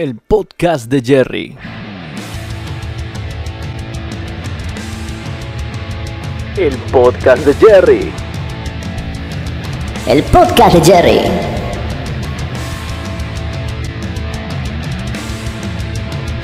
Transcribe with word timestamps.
El 0.00 0.16
podcast 0.16 0.90
de 0.90 1.02
Jerry. 1.02 1.54
El 6.56 6.74
podcast 6.90 7.44
de 7.44 7.52
Jerry. 7.52 8.10
El 10.06 10.22
podcast 10.22 10.74
de 10.74 10.84
Jerry. 10.90 11.20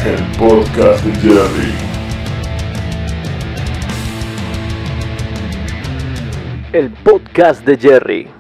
El 0.05 0.23
podcast 0.37 1.03
de 1.03 1.15
Jerry. 1.23 1.75
El 6.75 6.91
podcast 6.91 7.65
de 7.65 7.79
Jerry. 7.79 8.36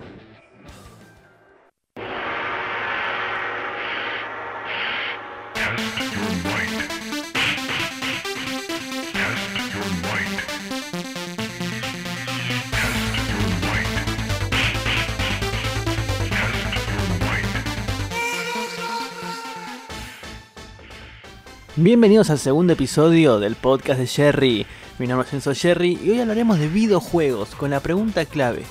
Bienvenidos 21.78 22.30
al 22.30 22.38
segundo 22.38 22.72
episodio 22.72 23.38
del 23.38 23.54
podcast 23.54 24.00
de 24.00 24.06
Jerry. 24.06 24.66
Mi 24.98 25.06
nombre 25.06 25.28
es 25.28 25.34
Enzo 25.34 25.54
Jerry 25.54 26.00
y 26.02 26.08
hoy 26.08 26.20
hablaremos 26.20 26.58
de 26.58 26.68
videojuegos 26.68 27.50
con 27.54 27.68
la 27.68 27.80
pregunta 27.80 28.24
clave. 28.24 28.64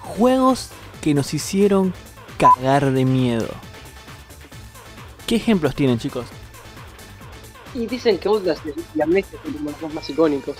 Juegos 0.00 0.68
que 1.00 1.14
nos 1.14 1.32
hicieron 1.32 1.94
cagar 2.36 2.92
de 2.92 3.06
miedo. 3.06 3.48
¿Qué 5.26 5.36
ejemplos 5.36 5.74
tienen 5.74 5.98
chicos? 5.98 6.26
Y 7.74 7.86
dicen 7.86 8.18
que 8.18 8.28
Outlast 8.28 8.60
y 8.94 9.00
Amnesia 9.00 9.38
son 9.42 9.64
los 9.64 9.80
dos 9.80 9.94
más 9.94 10.10
icónicos. 10.10 10.56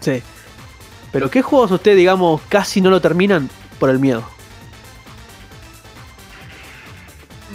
Sí. 0.00 0.22
Pero 1.12 1.30
¿qué 1.30 1.42
juegos 1.42 1.72
usted, 1.72 1.94
digamos, 1.94 2.40
casi 2.48 2.80
no 2.80 2.88
lo 2.88 3.02
terminan 3.02 3.50
por 3.78 3.90
el 3.90 3.98
miedo? 3.98 4.24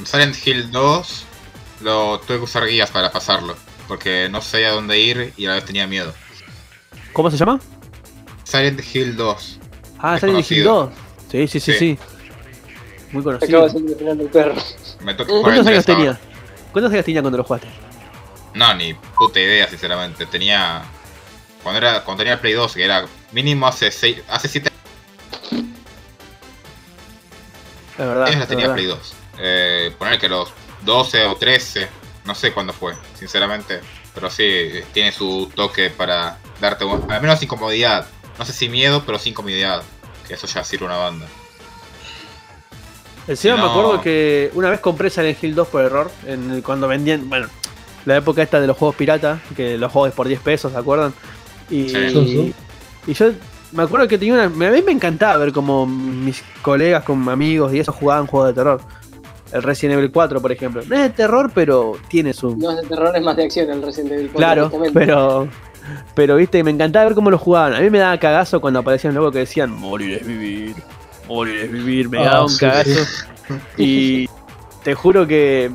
Silent 0.06 0.36
Hill 0.45 0.70
2 0.70 1.33
lo 1.84 2.20
tuve 2.20 2.38
que 2.38 2.44
usar 2.44 2.66
guías 2.66 2.89
para 2.92 3.12
pasarlo, 3.12 3.56
porque 3.88 4.28
no 4.31 4.42
sabía 4.42 4.72
dónde 4.72 5.00
ir 5.00 5.34
y 5.38 5.45
a 5.45 5.50
la 5.50 5.56
vez 5.56 5.66
tenía 5.66 5.86
miedo. 5.88 6.14
¿Cómo 7.12 7.30
se 7.30 7.38
llama? 7.38 7.59
Silent 8.44 8.81
Hill 8.94 9.16
2. 9.16 9.59
Ah, 10.00 10.17
Silent 10.20 10.52
Hill 10.52 10.64
conocido. 10.64 10.73
2. 10.88 10.94
Sí, 11.31 11.48
sí, 11.48 11.59
sí, 11.59 11.72
sí. 11.73 11.78
Sí. 11.80 12.00
Muy 13.11 13.23
conocido. 13.23 13.64
de 13.64 13.70
salir 13.70 14.08
el 14.08 14.28
perro. 14.30 14.56
Me 15.02 15.16
¿Cuántos 15.16 15.28
años 15.48 15.66
3 15.66 15.67
ahora. 15.67 15.84
tenía? 15.84 16.20
¿Cuántos 16.72 16.92
años 16.94 17.06
tenía 17.06 17.22
cuando 17.22 17.38
lo 17.38 17.44
jugaste? 17.44 17.67
No, 18.56 18.73
ni 18.73 18.94
puta 18.94 19.39
idea, 19.39 19.67
sinceramente. 19.70 20.26
Tenía. 20.26 20.84
Cuando 21.61 21.78
era 21.80 22.04
cuando 22.04 22.22
tenía 22.22 22.34
el 22.34 22.39
Play 22.39 22.54
2, 22.54 22.73
que 22.73 22.84
era 22.84 23.06
mínimo 23.31 23.67
hace 23.67 23.92
6, 23.92 24.17
hace 24.30 24.48
7 24.48 24.70
Es 27.92 27.98
verdad. 27.98 28.23
años 28.26 28.39
la 28.39 28.48
tenía 28.48 28.67
verdad. 28.67 28.76
Play 28.76 28.88
2. 28.88 29.14
Eh, 29.39 29.95
poner 29.98 30.20
que 30.20 30.30
los 30.30 30.50
12 30.84 31.26
o 31.26 31.36
13, 31.36 31.88
no 32.26 32.36
sé 32.36 32.52
cuándo 32.53 32.73
fue, 32.73 32.94
sinceramente. 33.17 33.80
Pero 34.14 34.30
sí, 34.30 34.70
tiene 34.94 35.12
su 35.12 35.52
toque 35.56 35.89
para 35.89 36.38
darte 36.62 36.86
un- 36.86 37.12
al 37.12 37.22
menos 37.22 37.42
incomodidad. 37.42 38.08
No 38.38 38.45
sé 38.45 38.53
si 38.53 38.70
miedo, 38.70 39.04
pero 39.06 39.17
sí 39.20 39.30
incomodidad. 39.31 39.84
Que 40.28 40.36
eso 40.36 40.48
ya 40.48 40.64
sirve 40.64 40.86
una 40.86 40.98
banda. 40.98 41.26
Encima 43.28 43.56
me 43.56 43.64
acuerdo 43.64 44.02
que 44.02 44.52
una 44.54 44.70
vez 44.70 44.80
compré 44.81 45.09
Silent 45.09 45.42
Hill 45.42 45.56
2 45.56 45.67
por 45.70 45.81
error, 45.84 46.11
en 46.28 46.52
el- 46.52 46.64
cuando 46.64 46.88
vendían, 46.88 47.30
bueno, 47.30 47.48
la 48.06 48.17
época 48.17 48.44
esta 48.44 48.59
de 48.59 48.67
los 48.67 48.76
juegos 48.78 48.95
pirata, 48.98 49.39
que 49.56 49.78
los 49.78 49.92
juegos 49.92 50.11
por 50.14 50.28
10 50.28 50.42
pesos, 50.42 50.73
¿se 50.73 50.78
acuerdan? 50.78 51.14
Y, 51.70 51.88
Sí. 51.89 52.09
Sí, 52.09 52.26
sí. 52.28 52.54
y 53.08 53.14
yo 53.14 53.32
me 53.71 53.83
acuerdo 53.83 54.08
que 54.10 54.17
tenía 54.17 54.33
una... 54.33 54.44
A 54.45 54.50
mí 54.71 54.82
me 54.82 54.92
encantaba 54.92 55.38
ver 55.38 55.54
como 55.54 55.86
mis 55.86 56.44
colegas 56.61 57.04
con 57.05 57.27
amigos 57.30 57.73
y 57.73 57.80
eso 57.80 57.94
jugaban 57.94 58.27
juegos 58.27 58.50
de 58.50 58.54
terror. 58.55 58.82
El 59.53 59.64
Resident 59.64 59.97
Evil 59.99 60.11
4, 60.11 60.41
por 60.41 60.52
ejemplo. 60.52 60.81
No 60.87 60.95
es 60.95 61.02
de 61.03 61.09
terror, 61.11 61.52
pero 61.53 61.93
tiene 62.09 62.33
su... 62.33 62.55
No 62.58 62.71
es 62.71 62.77
de 62.81 62.87
terror, 62.87 63.15
es 63.15 63.23
más 63.23 63.36
de 63.37 63.43
acción 63.43 63.69
el 63.69 63.81
Resident 63.83 64.11
Evil 64.14 64.30
4. 64.33 64.37
Claro, 64.69 64.71
pero... 64.93 65.47
Pero, 66.15 66.37
viste, 66.37 66.64
me 66.64 66.71
encantaba 66.71 67.05
ver 67.05 67.14
cómo 67.14 67.30
lo 67.30 67.37
jugaban. 67.37 67.73
A 67.73 67.81
mí 67.81 67.89
me 67.89 67.99
daba 67.99 68.17
cagazo 68.17 68.61
cuando 68.61 68.80
aparecían 68.80 69.14
luego 69.14 69.31
que 69.33 69.39
decían, 69.39 69.69
morir 69.69 70.14
es 70.21 70.25
vivir, 70.25 70.75
morir 71.27 71.55
es 71.65 71.71
vivir. 71.71 72.08
Me 72.09 72.19
Ah, 72.19 72.23
daba 72.23 72.43
un 72.43 72.49
sí, 72.49 72.59
cagazo. 72.59 72.89
sí. 73.75 74.25
Y 74.25 74.30
te 74.83 74.93
juro 74.95 75.27
que 75.27 75.70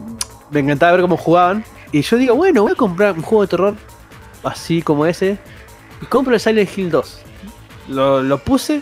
me 0.50 0.60
encantaba 0.60 0.92
ver 0.92 1.02
cómo 1.02 1.18
jugaban. 1.18 1.62
Y 1.92 2.00
yo 2.00 2.16
digo, 2.16 2.34
bueno, 2.34 2.62
voy 2.62 2.72
a 2.72 2.74
comprar 2.74 3.12
un 3.16 3.22
juego 3.22 3.42
de 3.42 3.48
terror 3.48 3.74
así 4.42 4.80
como 4.80 5.04
ese. 5.04 5.36
Y 6.00 6.06
compro 6.06 6.32
el 6.32 6.40
Silent 6.40 6.70
Hill 6.78 6.90
2. 6.90 7.18
Lo, 7.88 8.22
lo 8.22 8.38
puse, 8.38 8.80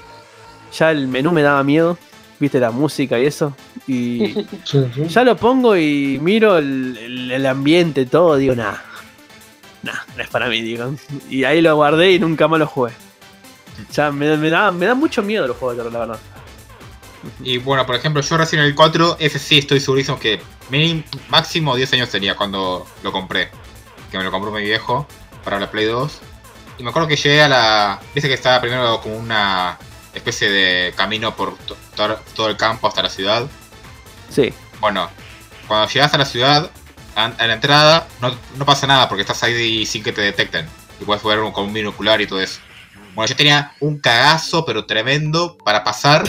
ya 0.79 0.93
el 0.93 1.09
menú 1.09 1.33
me 1.33 1.43
daba 1.43 1.63
miedo. 1.65 1.99
Viste 2.39 2.61
la 2.61 2.71
música 2.71 3.19
y 3.19 3.27
eso. 3.27 3.53
Y 3.87 4.35
Sí, 4.65 4.85
sí. 4.95 5.07
ya 5.09 5.23
lo 5.25 5.37
pongo 5.37 5.77
y 5.77 6.19
miro 6.21 6.59
el, 6.59 6.97
el- 7.01 7.31
el 7.33 7.47
ambiente, 7.47 8.07
todo. 8.07 8.37
Digo, 8.37 8.55
nah, 8.55 8.75
nah, 9.83 9.95
no 10.17 10.23
es 10.23 10.29
para 10.29 10.49
mí, 10.49 10.61
digo. 10.63 10.95
Y 11.31 11.45
ahí 11.45 11.61
lo 11.61 11.75
guardé 11.77 12.13
y 12.13 12.19
nunca 12.19 12.49
más 12.49 12.59
lo 12.59 12.67
jugué. 12.67 12.93
Ya 13.93 14.11
me, 14.11 14.37
me 14.37 14.51
da, 14.51 14.71
me 14.73 14.87
da 14.87 14.95
mucho 14.95 15.23
miedo 15.23 15.47
los 15.47 15.57
juegos 15.57 15.77
de 15.77 15.83
terror, 15.85 15.93
la 15.93 15.99
verdad. 16.07 16.19
Y 17.43 17.59
bueno, 17.59 17.85
por 17.87 17.95
ejemplo, 17.97 18.23
yo 18.23 18.37
recién 18.37 18.63
el 18.63 18.75
4, 18.75 19.17
ese 19.19 19.39
sí 19.39 19.59
estoy 19.59 19.81
segurísimo 19.81 20.19
que 20.19 20.41
minim- 20.71 21.05
máximo 21.29 21.75
10 21.77 21.93
años 21.95 22.09
tenía 22.11 22.37
cuando 22.37 22.87
lo 23.03 23.13
compré. 23.13 23.51
Que 24.11 24.19
me 24.19 24.25
lo 24.25 24.31
compró 24.31 24.51
mi 24.53 24.63
viejo 24.63 25.07
para 25.45 25.59
la 25.61 25.71
Play 25.71 25.87
2. 25.87 26.21
Y 26.79 26.83
me 26.85 26.91
acuerdo 26.91 27.09
que 27.09 27.17
llegué 27.17 27.43
a 27.43 27.49
la. 27.49 28.01
Dice 28.15 28.29
que 28.29 28.35
estaba 28.35 28.61
primero 28.61 29.01
como 29.01 29.17
una 29.17 29.79
especie 30.15 30.51
de 30.51 30.93
camino 30.97 31.35
por 31.37 31.57
to- 31.59 31.77
todo, 31.95 32.19
todo 32.35 32.49
el 32.49 32.57
campo 32.57 32.87
hasta 32.87 33.03
la 33.03 33.11
ciudad. 33.11 33.47
Sí, 34.31 34.53
Bueno, 34.81 35.09
cuando 35.67 35.89
llegas 35.89 36.13
a 36.15 36.19
la 36.19 36.25
ciudad, 36.25 36.71
a, 37.15 37.47
la 37.47 37.55
entrada, 37.55 38.07
no, 38.21 38.35
no 38.57 38.65
pasa 38.65 38.87
nada 38.87 39.09
porque 39.09 39.23
estás 39.23 39.43
ahí 39.43 39.87
sin 39.87 40.03
que 40.03 40.13
te 40.13 40.21
detecten. 40.21 40.67
Y 41.01 41.05
puedes 41.05 41.23
ver 41.23 41.39
con 41.53 41.67
un 41.67 41.73
binocular 41.73 42.21
y 42.21 42.27
todo 42.27 42.41
eso. 42.41 42.61
Bueno, 43.15 43.29
yo 43.29 43.37
tenía 43.37 43.73
un 43.81 43.99
cagazo, 43.99 44.65
pero 44.65 44.85
tremendo, 44.85 45.57
para 45.65 45.83
pasar. 45.83 46.25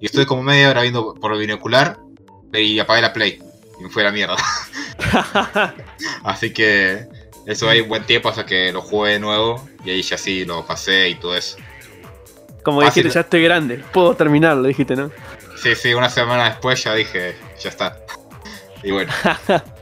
Y 0.00 0.06
estuve 0.06 0.26
como 0.26 0.42
media 0.42 0.70
hora 0.70 0.82
viendo 0.82 1.14
por 1.14 1.32
el 1.32 1.38
binocular. 1.38 1.98
Y 2.52 2.78
apagué 2.78 3.02
la 3.02 3.12
play. 3.12 3.40
Y 3.78 3.84
me 3.84 3.90
fue 3.90 4.02
a 4.02 4.06
la 4.06 4.12
mierda. 4.12 4.36
Así 6.24 6.52
que 6.52 7.06
eso 7.46 7.68
hay 7.68 7.80
buen 7.82 8.04
tiempo 8.04 8.28
hasta 8.28 8.44
que 8.44 8.72
lo 8.72 8.82
jugué 8.82 9.12
de 9.12 9.20
nuevo. 9.20 9.68
Y 9.84 9.90
ahí 9.90 10.02
ya 10.02 10.18
sí 10.18 10.44
lo 10.44 10.66
pasé 10.66 11.10
y 11.10 11.14
todo 11.14 11.36
eso. 11.36 11.58
como 12.64 12.80
Fácil. 12.80 13.04
dijiste, 13.04 13.14
ya 13.14 13.20
estoy 13.20 13.42
grande. 13.42 13.84
Puedo 13.92 14.14
terminarlo, 14.14 14.66
dijiste, 14.66 14.96
¿no? 14.96 15.12
Sí, 15.66 15.74
sí, 15.74 15.94
una 15.94 16.08
semana 16.08 16.44
después 16.44 16.84
ya 16.84 16.94
dije, 16.94 17.36
ya 17.60 17.70
está. 17.70 17.98
Y 18.84 18.92
bueno. 18.92 19.12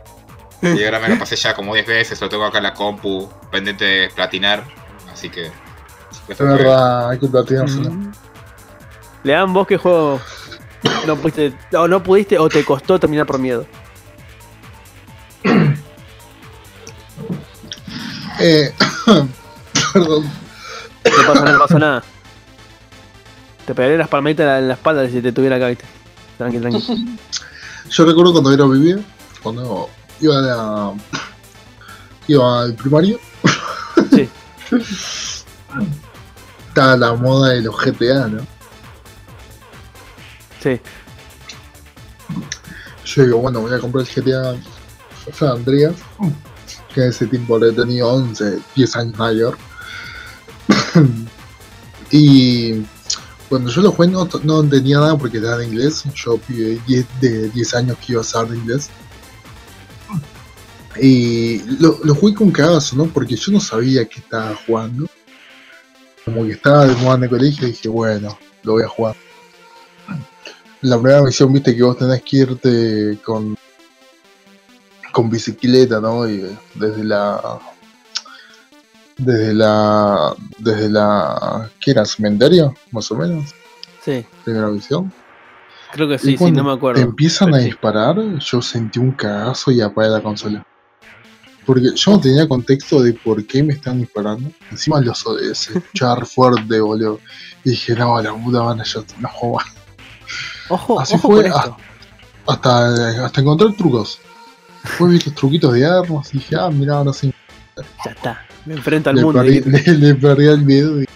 y 0.62 0.83
ahora 0.83 0.99
me 0.99 1.11
lo 1.11 1.19
pasé 1.19 1.37
ya 1.37 1.55
como 1.55 1.75
10 1.75 1.87
veces, 1.87 2.19
lo 2.22 2.31
tengo 2.31 2.47
acá 2.47 2.56
en 2.56 2.65
la 2.65 2.72
compu, 2.72 3.31
pendiente 3.53 3.84
de 3.84 4.09
platinar. 4.09 4.65
Así 5.12 5.28
que. 5.28 5.53
Es 6.27 6.39
verdad, 6.39 7.11
hay 7.11 7.19
que 7.19 7.27
platinárselo. 7.27 7.93
Lean 9.25 9.53
vos 9.53 9.67
qué 9.67 9.77
juego 9.77 10.22
no 11.06 11.17
pudiste, 11.17 11.55
o 11.77 11.87
no 11.87 12.03
pudiste 12.03 12.39
o 12.39 12.49
te 12.49 12.65
costó 12.65 12.99
terminar 12.99 13.27
por 13.27 13.39
miedo. 13.39 13.66
Eh, 18.41 18.75
perdón. 19.93 20.25
No 20.25 21.27
pasa 21.27 21.45
nada, 21.45 21.53
no 21.53 21.59
pasa 21.59 21.78
nada. 21.78 22.13
Te 23.66 23.75
pegaré 23.75 23.97
las 23.97 24.08
palmaditas 24.08 24.60
en 24.60 24.69
la, 24.69 24.75
espalda 24.75 25.08
si 25.08 25.20
te 25.20 25.32
tuviera 25.32 25.56
acá, 25.56 25.69
viste. 25.69 25.84
Tranqui, 26.38 26.58
tranqui. 26.58 27.19
Yo 27.91 28.04
recuerdo 28.04 28.32
cuando 28.32 28.52
era 28.52 28.66
vivir, 28.66 29.02
cuando 29.42 29.89
iba 30.21 30.39
a 30.39 30.42
la, 30.42 30.92
iba 32.27 32.62
al 32.62 32.74
primario, 32.74 33.18
Sí. 34.10 34.28
estaba 36.68 36.97
la 36.97 37.15
moda 37.15 37.50
de 37.50 37.62
los 37.62 37.77
GTA, 37.77 38.28
¿no? 38.28 38.47
Sí. 40.60 40.80
Yo 43.04 43.24
digo, 43.24 43.39
bueno, 43.39 43.60
voy 43.60 43.72
a 43.72 43.78
comprar 43.78 44.04
el 44.04 44.10
GTA 44.10 44.56
San 45.33 45.48
Andreas, 45.48 45.94
que 46.92 47.03
en 47.03 47.09
ese 47.10 47.27
tiempo 47.27 47.59
le 47.59 47.72
tenía 47.72 48.06
11, 48.06 48.59
10 48.74 48.97
años 48.97 49.18
mayor. 49.18 49.56
y 52.10 52.84
cuando 53.48 53.70
yo 53.70 53.82
lo 53.82 53.92
jugué 53.92 54.08
no, 54.08 54.28
no 54.42 54.60
entendía 54.60 54.98
nada 54.98 55.16
porque 55.18 55.38
era 55.38 55.56
de 55.56 55.66
inglés. 55.66 56.04
Yo 56.14 56.38
pibe 56.38 56.80
10 56.86 57.06
de 57.20 57.48
10 57.50 57.74
años 57.74 57.98
que 57.98 58.12
iba 58.12 58.20
a 58.20 58.24
saber 58.24 58.52
de 58.52 58.58
inglés. 58.58 58.91
Y 61.00 61.58
lo, 61.80 61.98
lo 62.04 62.14
jugué 62.14 62.34
con 62.34 62.50
cagazo, 62.50 62.96
¿no? 62.96 63.06
Porque 63.06 63.36
yo 63.36 63.52
no 63.52 63.60
sabía 63.60 64.04
que 64.04 64.20
estaba 64.20 64.54
jugando. 64.66 65.06
Como 66.24 66.44
que 66.44 66.52
estaba 66.52 66.86
de 66.86 66.94
moda 66.96 67.22
el 67.22 67.28
colegio 67.28 67.66
y 67.66 67.72
dije, 67.72 67.88
bueno, 67.88 68.38
lo 68.62 68.72
voy 68.72 68.84
a 68.84 68.88
jugar. 68.88 69.16
La 70.80 70.98
primera 70.98 71.22
misión, 71.22 71.52
viste 71.52 71.74
que 71.74 71.82
vos 71.82 71.98
tenés 71.98 72.22
que 72.22 72.36
irte 72.36 73.18
con 73.24 73.56
con 75.14 75.30
bicicleta, 75.30 76.00
¿no? 76.00 76.28
Y 76.28 76.41
eh, 76.41 76.58
desde 76.74 77.04
la. 77.04 77.58
Desde 79.16 79.55
la. 79.55 80.34
Desde 80.59 80.89
la. 80.89 81.71
¿Qué 81.81 81.93
era? 81.93 82.05
¿Cementerio? 82.05 82.75
Más 82.91 83.11
o 83.11 83.16
menos. 83.16 83.55
Sí, 84.05 84.25
Primera 84.45 84.69
visión. 84.69 85.11
creo 85.93 86.09
que 86.09 86.19
sí, 86.19 86.37
sí, 86.37 86.51
no 86.51 86.65
me 86.65 86.72
acuerdo. 86.72 87.01
Empiezan 87.01 87.55
a 87.55 87.59
sí. 87.59 87.66
disparar, 87.66 88.16
yo 88.39 88.61
sentí 88.61 88.99
un 88.99 89.13
cagazo 89.13 89.71
y 89.71 89.81
apagué 89.81 90.11
la 90.11 90.22
consola. 90.22 90.66
Porque 91.65 91.93
yo 91.95 92.11
no 92.11 92.21
tenía 92.21 92.47
contexto 92.47 93.03
de 93.03 93.15
por 93.15 93.47
qué 93.47 93.63
me 93.63 93.72
están 93.72 93.99
disparando. 93.99 94.51
Encima 94.71 95.01
los 95.01 95.25
re 96.19 96.27
fuerte, 96.27 96.81
boludo. 96.81 97.21
Y 97.65 97.71
dije, 97.71 97.95
no, 97.95 98.21
la 98.21 98.34
puta 98.34 98.61
van 98.61 98.83
yo 98.83 99.05
no 99.19 99.31
más. 99.55 99.65
Ojo, 100.69 101.01
Así 101.01 101.15
ojo 101.15 101.28
fue, 101.28 101.47
esto. 101.47 101.77
Hasta, 102.47 103.25
hasta 103.25 103.41
encontrar 103.41 103.75
trucos. 103.75 104.19
Después 104.83 105.13
vi 105.13 105.19
los 105.19 105.34
truquitos 105.34 105.72
de 105.72 105.87
armas 105.87 106.34
y 106.34 106.39
dije, 106.39 106.57
ah, 106.59 106.69
mira, 106.71 106.99
ahora 106.99 107.13
sí. 107.15 107.33
Ya 108.05 108.11
está. 108.11 108.47
Me 108.66 108.75
enfrento 108.75 109.11
al 109.11 109.16
Le 109.16 109.22
mundo. 109.22 109.43
le, 109.43 109.61
le 109.87 110.15
perdí 110.15 110.47
el 110.47 110.63
miedo 110.63 111.03
y, 111.03 111.07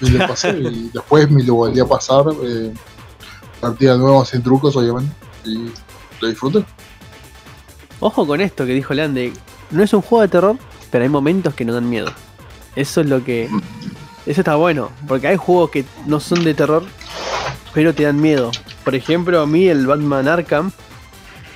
y 0.00 0.10
le 0.10 0.26
pasé. 0.26 0.50
y 0.50 0.90
después 0.92 1.30
me 1.30 1.42
lo 1.42 1.54
volví 1.54 1.80
a 1.80 1.86
pasar. 1.86 2.24
Eh, 2.44 2.72
partida 3.60 3.96
nueva 3.96 4.24
sin 4.24 4.42
trucos, 4.42 4.76
obviamente. 4.76 5.12
Y 5.44 5.70
lo 6.20 6.28
disfruté. 6.28 6.64
Ojo 8.00 8.26
con 8.26 8.40
esto 8.40 8.66
que 8.66 8.72
dijo 8.74 8.92
Leande. 8.94 9.32
No 9.70 9.82
es 9.82 9.92
un 9.94 10.02
juego 10.02 10.22
de 10.22 10.28
terror, 10.28 10.56
pero 10.90 11.04
hay 11.04 11.08
momentos 11.10 11.54
que 11.54 11.64
no 11.64 11.72
dan 11.72 11.88
miedo. 11.88 12.12
Eso 12.76 13.00
es 13.00 13.08
lo 13.08 13.24
que. 13.24 13.48
Eso 14.26 14.40
está 14.40 14.56
bueno. 14.56 14.90
Porque 15.08 15.28
hay 15.28 15.36
juegos 15.36 15.70
que 15.70 15.84
no 16.06 16.20
son 16.20 16.44
de 16.44 16.54
terror, 16.54 16.84
pero 17.72 17.94
te 17.94 18.02
dan 18.02 18.20
miedo. 18.20 18.50
Por 18.84 18.94
ejemplo, 18.94 19.40
a 19.40 19.46
mí 19.46 19.66
el 19.68 19.86
Batman 19.86 20.28
Arkham, 20.28 20.70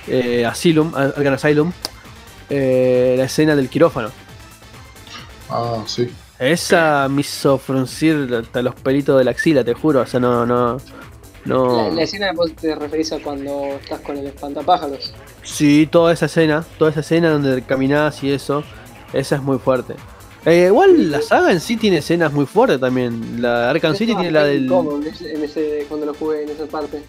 eh, 0.07 0.45
Asylum, 0.45 0.93
Arkham 0.95 1.33
Asylum, 1.33 1.71
eh, 2.49 3.13
la 3.17 3.25
escena 3.25 3.55
del 3.55 3.69
quirófano. 3.69 4.09
Ah, 5.49 5.83
sí. 5.85 6.09
Esa 6.37 7.07
me 7.09 7.21
hizo 7.21 7.57
fruncir 7.57 8.29
hasta 8.39 8.61
los 8.61 8.75
pelitos 8.75 9.17
de 9.17 9.25
la 9.25 9.31
axila, 9.31 9.63
te 9.63 9.73
juro. 9.73 10.01
O 10.01 10.05
sea, 10.05 10.19
no, 10.19 10.45
no. 10.45 10.77
No. 11.45 11.77
La, 11.89 11.89
la 11.95 12.01
escena 12.03 12.31
vos 12.33 12.53
te 12.53 12.75
referís 12.75 13.11
a 13.13 13.19
cuando 13.19 13.65
estás 13.81 13.99
con 14.01 14.17
el 14.17 14.27
espantapájaros. 14.27 15.13
Sí, 15.43 15.87
toda 15.91 16.13
esa 16.13 16.25
escena, 16.27 16.65
toda 16.77 16.91
esa 16.91 16.99
escena 16.99 17.31
donde 17.31 17.61
caminás 17.63 18.21
y 18.23 18.31
eso, 18.31 18.63
esa 19.13 19.35
es 19.37 19.41
muy 19.41 19.57
fuerte. 19.57 19.95
Eh, 20.45 20.65
igual 20.67 21.11
la 21.11 21.21
saga 21.21 21.51
en 21.51 21.59
sí 21.59 21.75
tiene 21.77 21.97
escenas 21.97 22.31
muy 22.31 22.45
fuertes 22.45 22.79
también. 22.79 23.41
La 23.41 23.69
Arkham 23.69 23.95
City 23.95 24.13
tiene 24.15 24.31
la 24.31 24.43
del. 24.45 24.71
en 24.71 25.43
ese- 25.43 25.85
cuando 25.89 26.05
lo 26.05 26.13
jugué 26.13 26.43
en 26.43 26.49
esa 26.49 26.65
parte. 26.65 27.03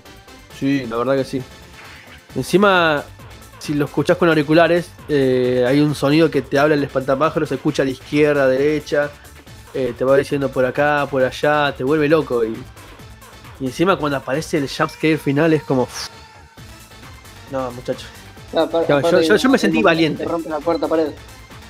Sí, 0.59 0.87
la 0.89 0.97
verdad 0.97 1.17
que 1.17 1.25
sí. 1.25 1.43
Encima, 2.35 3.05
si 3.61 3.75
lo 3.75 3.85
escuchás 3.85 4.17
con 4.17 4.29
auriculares, 4.29 4.91
eh, 5.09 5.65
hay 5.69 5.81
un 5.81 5.95
sonido 5.95 6.31
que 6.31 6.43
te 6.43 6.59
habla 6.59 6.75
el 6.75 6.83
espantapájaros, 6.83 7.49
se 7.49 7.55
escucha 7.55 7.83
a 7.83 7.85
la 7.85 7.93
izquierda, 7.93 8.43
a 8.45 8.47
la 8.47 8.51
derecha, 8.51 9.11
eh, 9.75 9.95
te 9.97 10.05
va 10.05 10.17
diciendo 10.17 10.51
por 10.51 10.65
acá, 10.65 11.07
por 11.11 11.23
allá, 11.23 11.73
te 11.77 11.85
vuelve 11.85 12.09
loco. 12.09 12.45
Y, 12.45 12.57
y 13.61 13.67
encima 13.67 13.97
cuando 13.97 14.17
aparece 14.19 14.59
el 14.59 14.69
jumpscare 14.69 15.19
final 15.19 15.53
es 15.53 15.63
como. 15.63 15.87
No, 17.53 17.71
muchachos. 17.73 18.07
Yo- 18.53 19.21
yo- 19.23 19.37
yo 19.37 19.49
me 19.51 19.59
sentí 19.59 19.79
el 19.79 19.85
valiente. 19.85 20.25
Te 20.25 20.29
rompe 20.29 20.49
la 20.49 20.59
cuarta 20.59 20.89
pared. 20.89 21.09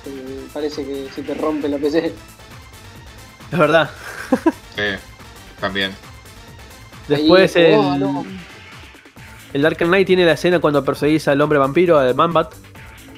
Eh, 0.05 0.47
parece 0.53 0.83
que 0.85 1.07
se 1.13 1.21
te 1.21 1.33
rompe 1.35 1.67
la 1.69 1.77
PC. 1.77 2.13
Es 3.51 3.59
verdad. 3.59 3.89
Sí, 4.75 4.81
también. 5.59 5.91
Después 7.07 7.55
Ahí, 7.55 7.63
el. 7.65 7.75
oh, 7.79 7.97
no. 7.97 8.25
El 9.53 9.61
Dark 9.61 9.77
Knight 9.77 10.07
tiene 10.07 10.25
la 10.25 10.33
escena 10.33 10.59
cuando 10.59 10.83
perseguís 10.85 11.27
al 11.27 11.41
hombre 11.41 11.59
vampiro, 11.59 11.97
al 11.99 12.15
Manbat, 12.15 12.53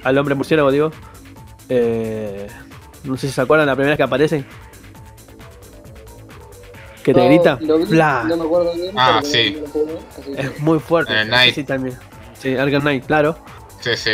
al 0.03 0.17
hombre 0.17 0.35
murciélago, 0.35 0.71
digo. 0.71 0.91
Eh, 1.69 2.47
no 3.03 3.17
sé 3.17 3.27
si 3.27 3.33
se 3.33 3.41
acuerdan 3.41 3.67
la 3.67 3.75
primera 3.75 3.91
vez 3.91 3.97
que 3.97 4.03
aparece. 4.03 4.45
Que 7.03 7.13
te 7.13 7.19
No, 7.19 7.25
grita. 7.27 7.57
lo. 7.61 7.77
No 8.23 8.37
me 8.37 8.43
acuerdo 8.45 8.73
bien. 8.73 8.91
Ah, 8.97 9.21
sí. 9.23 9.61
no- 9.75 10.37
Es 10.37 10.59
muy 10.59 10.79
fuerte. 10.79 11.13
Eh, 11.13 11.19
ese 11.21 11.27
Knight. 11.27 11.55
Sí, 11.55 11.63
también. 11.63 11.97
Sí, 12.39 12.55
Arkham 12.55 12.81
Knight, 12.81 13.05
claro. 13.05 13.37
Sí, 13.81 13.91
sí. 13.95 14.11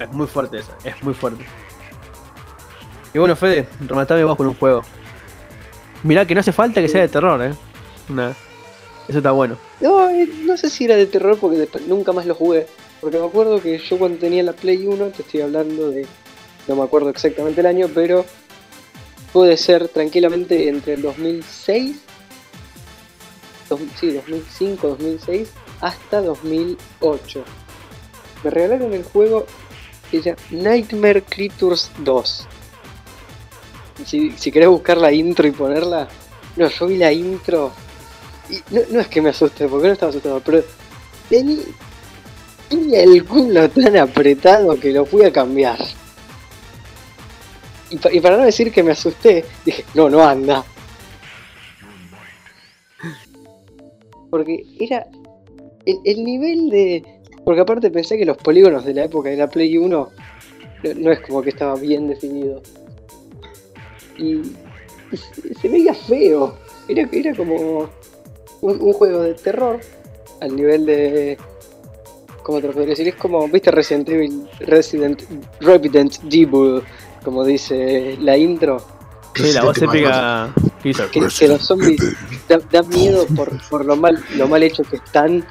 Es 0.00 0.10
muy 0.10 0.26
fuerte 0.26 0.58
esa, 0.58 0.72
es 0.84 1.00
muy 1.02 1.14
fuerte. 1.14 1.44
Y 3.14 3.18
bueno, 3.18 3.36
Fede, 3.36 3.68
rematame 3.86 4.24
vos 4.24 4.36
con 4.36 4.48
un 4.48 4.54
juego. 4.54 4.82
Mirá 6.02 6.26
que 6.26 6.34
no 6.34 6.40
hace 6.40 6.52
falta 6.52 6.80
que 6.80 6.88
sea 6.88 7.02
de 7.02 7.08
terror, 7.08 7.40
eh. 7.42 7.54
Una- 8.08 8.32
Eso 9.08 9.18
está 9.18 9.32
bueno. 9.32 9.58
No, 9.80 10.08
eh, 10.10 10.26
no 10.44 10.56
sé 10.56 10.70
si 10.70 10.84
era 10.84 10.96
de 10.96 11.06
terror 11.06 11.38
porque 11.38 11.68
nunca 11.86 12.12
más 12.12 12.26
lo 12.26 12.34
jugué. 12.34 12.66
Porque 13.00 13.18
me 13.18 13.26
acuerdo 13.26 13.60
que 13.60 13.78
yo 13.78 13.98
cuando 13.98 14.18
tenía 14.18 14.42
la 14.42 14.52
Play 14.54 14.86
1, 14.86 15.06
te 15.08 15.22
estoy 15.22 15.42
hablando 15.42 15.90
de. 15.90 16.06
No 16.66 16.76
me 16.76 16.82
acuerdo 16.82 17.10
exactamente 17.10 17.60
el 17.60 17.66
año, 17.66 17.88
pero 17.94 18.24
puede 19.32 19.56
ser 19.58 19.88
tranquilamente 19.88 20.68
entre 20.68 20.94
el 20.94 21.02
2006. 21.02 21.96
dos- 23.68 23.80
sí, 24.00 24.12
2005, 24.12 24.88
2006 24.88 25.48
hasta 25.80 26.22
2008. 26.22 27.44
Me 28.42 28.50
regalaron 28.50 28.92
el 28.94 29.04
juego 29.04 29.44
que 30.10 30.22
se 30.22 30.30
llama 30.30 30.40
Nightmare 30.50 31.22
Creatures 31.22 31.90
2. 31.98 32.46
Si, 34.06 34.30
si 34.32 34.50
querés 34.52 34.68
buscar 34.68 34.96
la 34.98 35.12
intro 35.12 35.46
y 35.46 35.50
ponerla. 35.50 36.08
No, 36.56 36.68
yo 36.68 36.86
vi 36.86 36.96
la 36.98 37.12
intro 37.12 37.72
y 38.50 38.60
no, 38.74 38.80
no 38.90 39.00
es 39.00 39.08
que 39.08 39.20
me 39.22 39.30
asuste, 39.30 39.68
porque 39.68 39.86
no 39.88 39.92
estaba 39.94 40.10
asustado, 40.10 40.40
pero 40.44 40.62
tenía, 41.28 41.62
el 42.92 43.24
culo 43.24 43.68
tan 43.70 43.96
apretado 43.96 44.78
que 44.78 44.92
lo 44.92 45.04
fui 45.06 45.24
a 45.24 45.32
cambiar. 45.32 45.78
Y, 47.90 47.96
pa- 47.96 48.12
y 48.12 48.20
para 48.20 48.36
no 48.36 48.44
decir 48.44 48.72
que 48.72 48.82
me 48.82 48.92
asusté, 48.92 49.44
dije, 49.64 49.84
no, 49.94 50.08
no 50.10 50.22
anda. 50.22 50.64
Porque 54.30 54.64
era 54.80 55.06
el, 55.86 55.98
el 56.04 56.24
nivel 56.24 56.70
de... 56.70 57.04
Porque 57.44 57.60
aparte 57.60 57.90
pensé 57.90 58.16
que 58.16 58.24
los 58.24 58.36
polígonos 58.38 58.84
de 58.84 58.94
la 58.94 59.04
época 59.04 59.28
de 59.28 59.36
la 59.36 59.48
Play 59.48 59.76
1 59.76 60.10
no, 60.96 61.12
es 61.12 61.20
como 61.20 61.42
que 61.42 61.50
estaba 61.50 61.76
bien 61.76 62.08
definido. 62.08 62.62
Y, 64.18 64.36
y 64.36 64.42
se, 65.12 65.54
se 65.54 65.68
veía 65.68 65.94
feo. 65.94 66.58
Era, 66.88 67.08
era 67.12 67.34
como 67.34 67.88
un, 68.64 68.80
un 68.80 68.92
juego 68.94 69.20
de 69.22 69.34
terror 69.34 69.78
al 70.40 70.56
nivel 70.56 70.86
de. 70.86 71.38
¿Cómo 72.42 72.60
te 72.60 72.66
lo 72.66 72.72
podría 72.72 72.90
decir? 72.90 73.08
Es 73.08 73.14
como, 73.16 73.46
¿viste 73.48 73.70
Resident 73.70 74.08
Evil? 74.08 74.46
Resident, 74.60 75.22
Resident 75.60 76.18
Evil, 76.30 76.82
como 77.24 77.44
dice 77.44 78.16
la 78.20 78.36
intro. 78.36 78.84
Sí, 79.34 79.52
la 79.52 79.64
voz 79.64 79.80
épica. 79.82 80.52
Que, 80.82 80.92
que 81.38 81.48
los 81.48 81.62
zombies 81.62 82.00
da, 82.48 82.58
da 82.70 82.82
miedo 82.82 83.26
por, 83.34 83.50
por 83.68 83.84
lo 83.86 83.96
mal 83.96 84.22
lo 84.36 84.46
mal 84.46 84.62
hecho 84.62 84.82
que 84.82 84.96
están, 84.96 85.44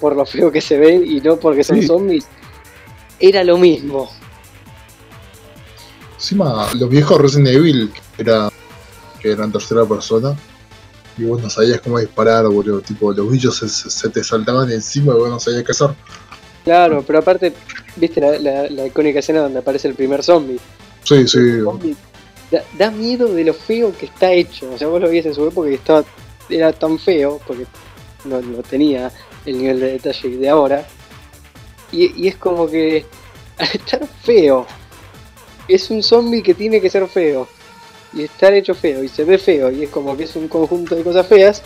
por 0.00 0.14
lo 0.14 0.26
feo 0.26 0.52
que 0.52 0.60
se 0.60 0.78
ven 0.78 1.04
y 1.06 1.20
no 1.20 1.36
porque 1.36 1.64
son 1.64 1.80
Sí. 1.80 1.86
zombies. 1.86 2.26
Era 3.18 3.42
lo 3.44 3.56
mismo. 3.56 4.10
Encima, 6.14 6.68
los 6.74 6.88
viejos 6.88 7.20
Resident 7.20 7.48
Evil, 7.48 7.92
que, 8.16 8.22
era, 8.22 8.50
que 9.20 9.30
eran 9.32 9.50
tercera 9.52 9.84
persona, 9.84 10.34
y 11.16 11.24
vos 11.24 11.42
no 11.42 11.48
sabías 11.50 11.80
cómo 11.80 11.98
disparar, 11.98 12.46
boludo. 12.48 12.80
Tipo, 12.80 13.12
los 13.12 13.30
bichos 13.30 13.56
se, 13.56 13.68
se- 13.68 14.08
te 14.08 14.22
saltaban 14.24 14.70
encima 14.70 15.12
y 15.14 15.18
vos 15.18 15.28
no 15.30 15.38
sabías 15.40 15.62
qué 15.64 15.72
hacer. 15.72 15.90
Claro, 16.64 17.04
pero 17.06 17.18
aparte, 17.18 17.52
¿viste 17.96 18.20
la, 18.20 18.38
la- 18.38 18.70
la 18.70 18.86
icónica 18.86 19.18
escena 19.18 19.40
donde 19.40 19.58
aparece 19.58 19.88
el 19.88 19.94
primer 19.94 20.22
zombie? 20.22 20.58
Sí, 21.02 21.26
sí. 21.28 21.38
El 21.38 21.64
zombie 21.64 21.96
Da, 22.50 22.62
da 22.78 22.90
miedo 22.90 23.26
de 23.32 23.42
lo 23.44 23.54
feo 23.54 23.96
que 23.96 24.06
está 24.06 24.32
hecho. 24.32 24.70
O 24.72 24.78
sea, 24.78 24.88
vos 24.88 25.00
lo 25.00 25.08
viste 25.08 25.28
en 25.30 25.34
su 25.34 25.46
época 25.46 25.70
y 25.70 25.74
estaba, 25.74 26.04
era 26.48 26.72
tan 26.72 26.98
feo, 26.98 27.40
porque 27.46 27.66
no, 28.26 28.40
no 28.40 28.62
tenía 28.62 29.10
el 29.46 29.58
nivel 29.58 29.80
de 29.80 29.92
detalle 29.92 30.36
de 30.36 30.48
ahora. 30.48 30.86
Y, 31.90 32.22
y 32.24 32.28
es 32.28 32.36
como 32.36 32.66
que 32.68 33.06
al 33.58 33.68
estar 33.72 34.06
feo, 34.22 34.66
es 35.68 35.90
un 35.90 36.02
zombie 36.02 36.42
que 36.42 36.54
tiene 36.54 36.80
que 36.80 36.90
ser 36.90 37.08
feo. 37.08 37.48
Y 38.14 38.22
estar 38.24 38.52
hecho 38.54 38.74
feo 38.74 39.02
y 39.02 39.08
se 39.08 39.24
ve 39.24 39.38
feo 39.38 39.70
y 39.70 39.84
es 39.84 39.90
como 39.90 40.16
que 40.16 40.24
es 40.24 40.36
un 40.36 40.48
conjunto 40.48 40.94
de 40.94 41.02
cosas 41.02 41.26
feas, 41.26 41.62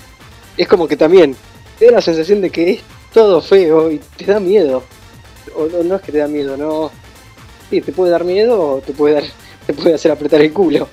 es 0.56 0.66
como 0.66 0.88
que 0.88 0.96
también 0.96 1.36
te 1.78 1.86
da 1.86 1.92
la 1.92 2.00
sensación 2.00 2.40
de 2.40 2.50
que 2.50 2.70
es 2.72 2.80
todo 3.12 3.40
feo 3.40 3.90
y 3.90 3.98
te 3.98 4.24
da 4.24 4.40
miedo. 4.40 4.82
O 5.54 5.66
no, 5.82 5.96
es 5.96 6.02
que 6.02 6.12
te 6.12 6.18
da 6.18 6.28
miedo, 6.28 6.56
no. 6.56 6.90
Sí, 7.70 7.80
te 7.80 7.92
puede 7.92 8.10
dar 8.10 8.24
miedo 8.24 8.60
o 8.60 8.80
te 8.80 8.92
puede 8.92 9.14
dar, 9.14 9.24
te 9.66 9.74
puede 9.74 9.94
hacer 9.94 10.10
apretar 10.10 10.40
el 10.40 10.52
culo. 10.52 10.88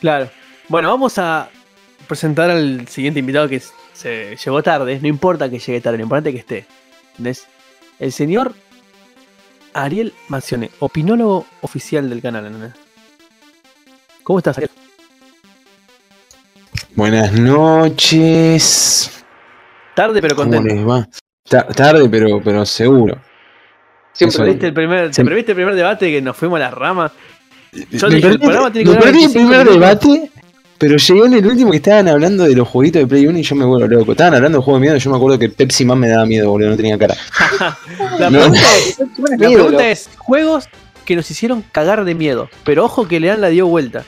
Claro. 0.00 0.30
Bueno, 0.68 0.88
vamos 0.88 1.18
a 1.18 1.50
presentar 2.06 2.50
al 2.50 2.86
siguiente 2.88 3.20
invitado 3.20 3.48
que 3.48 3.62
se 3.92 4.36
llegó 4.36 4.62
tarde. 4.62 4.98
No 5.00 5.08
importa 5.08 5.50
que 5.50 5.58
llegue 5.58 5.80
tarde, 5.80 5.98
lo 5.98 6.04
importante 6.04 6.30
es 6.30 6.34
que 6.34 6.40
esté. 6.40 6.66
¿Entendés? 7.10 7.46
El 7.98 8.12
señor 8.12 8.54
Ariel 9.84 10.12
Macione, 10.28 10.70
opinólogo 10.80 11.46
oficial 11.62 12.08
del 12.10 12.20
canal. 12.22 12.74
¿Cómo 14.22 14.38
estás, 14.38 14.58
Ariel? 14.58 14.70
Buenas 16.94 17.32
noches. 17.32 19.24
Tarde 19.94 20.20
pero 20.20 20.36
¿Cómo 20.36 20.50
contento. 20.50 20.74
les 20.74 20.86
va? 20.88 21.08
Ta- 21.48 21.66
tarde, 21.68 22.08
pero, 22.08 22.40
pero 22.42 22.64
seguro. 22.66 23.20
Siempre 24.12 24.44
¿Viste 24.46 24.66
el 24.68 24.74
primer. 24.74 25.10
¿Te 25.10 25.24
perdiste 25.24 25.52
el 25.52 25.56
primer 25.56 25.74
debate 25.74 26.10
que 26.10 26.20
nos 26.20 26.36
fuimos 26.36 26.56
a 26.56 26.64
las 26.64 26.74
ramas? 26.74 27.12
Yo 27.90 28.08
me 28.08 28.16
dije, 28.16 28.28
el 28.28 28.38
programa 28.40 28.72
tiene 28.72 28.90
que 28.90 28.96
me 28.96 29.02
perdí 29.02 29.24
el 29.24 29.32
25 29.32 29.48
primer 29.48 29.66
minutos. 29.66 29.80
debate, 29.80 30.30
pero 30.78 30.96
llegó 30.96 31.26
en 31.26 31.34
el 31.34 31.46
último 31.46 31.70
que 31.72 31.78
estaban 31.78 32.06
hablando 32.08 32.44
de 32.44 32.54
los 32.54 32.68
jueguitos 32.68 33.00
de 33.02 33.06
Play 33.06 33.26
1 33.26 33.38
y 33.38 33.42
yo 33.42 33.56
me 33.56 33.64
vuelvo 33.64 33.86
loco. 33.88 34.12
Estaban 34.12 34.34
hablando 34.34 34.58
de 34.58 34.64
juegos 34.64 34.80
de 34.80 34.86
miedo 34.86 34.96
y 34.96 35.00
yo 35.00 35.10
me 35.10 35.16
acuerdo 35.16 35.38
que 35.38 35.48
Pepsi 35.48 35.84
Man 35.84 35.98
me 35.98 36.08
daba 36.08 36.24
miedo, 36.26 36.48
boludo, 36.50 36.70
no 36.70 36.76
tenía 36.76 36.96
cara. 36.98 37.16
La 38.18 38.30
No. 38.30 38.38
pregunta 38.38 38.60
es, 38.76 38.98
Mi 39.18 39.36
la 39.38 39.50
ídolo. 39.50 39.64
pregunta 39.64 39.88
es, 39.90 40.08
juegos 40.18 40.68
que 41.04 41.16
nos 41.16 41.30
hicieron 41.30 41.62
cagar 41.72 42.04
de 42.04 42.14
miedo, 42.14 42.48
pero 42.64 42.84
ojo 42.84 43.08
que 43.08 43.18
le 43.20 43.28
dan 43.28 43.40
la 43.40 43.48
dio 43.48 43.66
vuelta. 43.66 44.04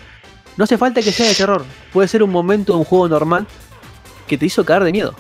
No 0.57 0.65
hace 0.65 0.77
falta 0.79 1.01
que 1.03 1.11
sea 1.13 1.27
de 1.27 1.35
terror, 1.35 1.65
puede 1.93 2.07
ser 2.09 2.23
un 2.23 2.31
momento 2.31 2.73
de 2.75 2.79
un 2.81 2.85
juego 2.85 3.09
normal 3.09 3.47
que 4.29 4.37
te 4.39 4.47
hizo 4.47 4.65
cagar 4.65 4.85
de 4.85 4.93
miedo. 4.93 5.15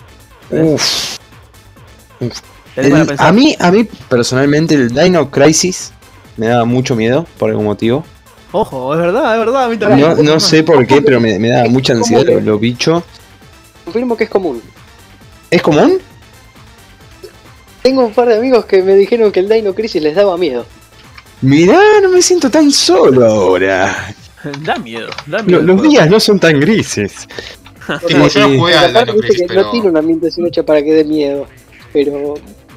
Uf. 0.50 1.16
Para 2.76 2.87
El- 2.88 3.16
a 3.19 3.33
mí, 3.33 3.57
a 3.59 3.71
mí 3.71 3.88
personalmente 4.09 4.75
el 4.75 4.90
Dino 4.90 5.30
Crisis 5.30 5.92
me 6.37 6.47
daba 6.47 6.64
mucho 6.64 6.95
miedo 6.95 7.26
por 7.38 7.50
algún 7.50 7.64
motivo. 7.64 8.04
Ojo, 8.52 8.95
es 8.95 9.00
verdad, 9.00 9.33
es 9.35 9.38
verdad, 9.38 9.64
a 9.64 9.69
mí 9.69 9.76
también. 9.76 10.09
No, 10.09 10.23
no 10.23 10.40
sé 10.40 10.62
por 10.64 10.85
qué, 10.87 11.00
pero 11.02 11.21
me, 11.21 11.38
me 11.38 11.49
daba 11.49 11.69
mucha 11.69 11.92
ansiedad 11.92 12.25
los, 12.25 12.42
los 12.42 12.61
bichos. 12.61 13.02
Confirmo 13.85 14.16
que 14.16 14.25
es 14.25 14.30
común. 14.30 14.61
¿Es 15.50 15.62
común? 15.62 15.99
Tengo 17.83 18.04
un 18.04 18.12
par 18.12 18.28
de 18.28 18.37
amigos 18.37 18.64
que 18.66 18.83
me 18.83 18.95
dijeron 18.95 19.33
que 19.33 19.40
el 19.40 19.49
Dino 19.49 19.75
Crisis 19.75 20.02
les 20.02 20.14
daba 20.14 20.37
miedo. 20.37 20.66
Mirá, 21.42 21.78
no 22.02 22.11
me 22.11 22.21
siento 22.21 22.50
tan 22.50 22.71
solo 22.71 23.25
ahora. 23.26 24.14
Da 24.62 24.76
miedo, 24.76 25.09
da 25.26 25.38
Lo- 25.38 25.45
miedo. 25.45 25.62
los 25.62 25.83
días 25.83 26.11
no 26.11 26.19
son 26.21 26.38
tan 26.38 26.59
grises. 26.61 27.26
Tipo, 28.07 28.28
yo 28.28 28.49
no 28.49 28.59
jugué 28.59 28.75
al 28.75 28.92
Dino 28.92 29.12
viste 29.14 29.21
Crisis, 29.28 29.40
que 29.49 29.54
no 29.54 29.61
pero. 29.61 29.71
tiene 29.71 29.88
una 29.88 29.99
ambientación 30.00 30.47
hecha 30.47 30.62
para 30.62 30.83
que 30.83 30.92
dé 30.92 31.04
miedo. 31.04 31.47
Pero 31.92 32.35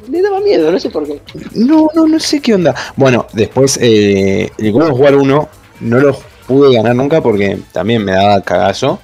le 0.09 0.21
daba 0.21 0.39
miedo, 0.39 0.71
no 0.71 0.79
sé 0.79 0.89
por 0.89 1.05
qué. 1.05 1.19
No, 1.55 1.89
no, 1.93 2.07
no 2.07 2.19
sé 2.19 2.39
qué 2.41 2.53
onda. 2.55 2.73
Bueno, 2.95 3.27
después 3.33 3.77
eh, 3.81 4.49
el 4.57 4.71
God 4.71 4.89
of 4.91 4.99
War 4.99 5.15
1 5.15 5.49
no 5.83 5.99
lo 5.99 6.17
pude 6.47 6.75
ganar 6.75 6.95
nunca 6.95 7.21
porque 7.21 7.59
también 7.71 8.03
me 8.03 8.13
daba 8.13 8.41
cagazo. 8.41 8.99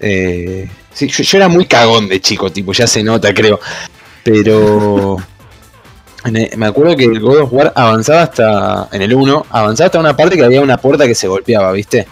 Eh, 0.00 0.68
sí, 0.92 1.08
yo, 1.08 1.22
yo 1.22 1.38
era 1.38 1.48
muy 1.48 1.66
cagón 1.66 2.08
de 2.08 2.20
chico, 2.20 2.50
tipo, 2.50 2.72
ya 2.72 2.86
se 2.86 3.02
nota, 3.02 3.32
creo. 3.32 3.60
Pero 4.24 5.16
me 6.56 6.66
acuerdo 6.66 6.96
que 6.96 7.04
el 7.04 7.20
God 7.20 7.42
of 7.42 7.52
War 7.52 7.72
avanzaba 7.74 8.22
hasta, 8.22 8.88
en 8.92 9.02
el 9.02 9.14
1, 9.14 9.46
avanzaba 9.50 9.86
hasta 9.86 9.98
una 9.98 10.16
parte 10.16 10.36
que 10.36 10.44
había 10.44 10.60
una 10.60 10.76
puerta 10.76 11.06
que 11.06 11.14
se 11.14 11.28
golpeaba, 11.28 11.72
¿viste? 11.72 12.06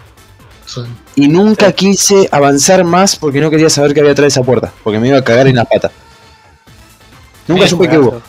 Sí. 0.65 0.81
Y 1.15 1.27
nunca 1.27 1.71
quise 1.73 2.29
avanzar 2.31 2.83
más 2.83 3.15
porque 3.15 3.41
no 3.41 3.49
quería 3.49 3.69
saber 3.69 3.93
qué 3.93 3.99
había 3.99 4.13
atrás 4.13 4.33
de 4.33 4.39
esa 4.39 4.43
puerta, 4.43 4.71
porque 4.83 4.99
me 4.99 5.09
iba 5.09 5.17
a 5.17 5.23
cagar 5.23 5.47
en 5.47 5.57
las 5.57 5.67
patas. 5.67 5.91
Nunca 7.47 7.67
supe 7.67 7.89
qué 7.89 7.97
hubo. 7.97 8.21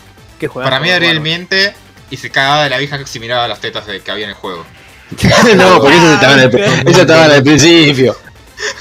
Para 0.55 0.81
mí, 0.81 0.91
Ariel 0.91 1.21
miente 1.21 1.73
y 2.11 2.17
se 2.17 2.31
cagaba 2.31 2.65
de 2.65 2.71
la 2.71 2.79
vieja 2.79 2.99
que 2.99 3.07
se 3.07 3.21
miraba 3.21 3.47
las 3.47 3.61
tetas 3.61 3.87
de 3.87 4.01
que 4.01 4.11
había 4.11 4.25
en 4.25 4.31
el 4.31 4.37
juego. 4.37 4.65
no, 5.57 5.81
porque 5.81 5.97
eso 5.97 6.13
estaba 6.15 6.35
en 6.35 6.41
el, 6.41 6.89
eso 6.89 7.01
estaba 7.03 7.27
en 7.27 7.33
el 7.33 7.43
principio. 7.43 8.17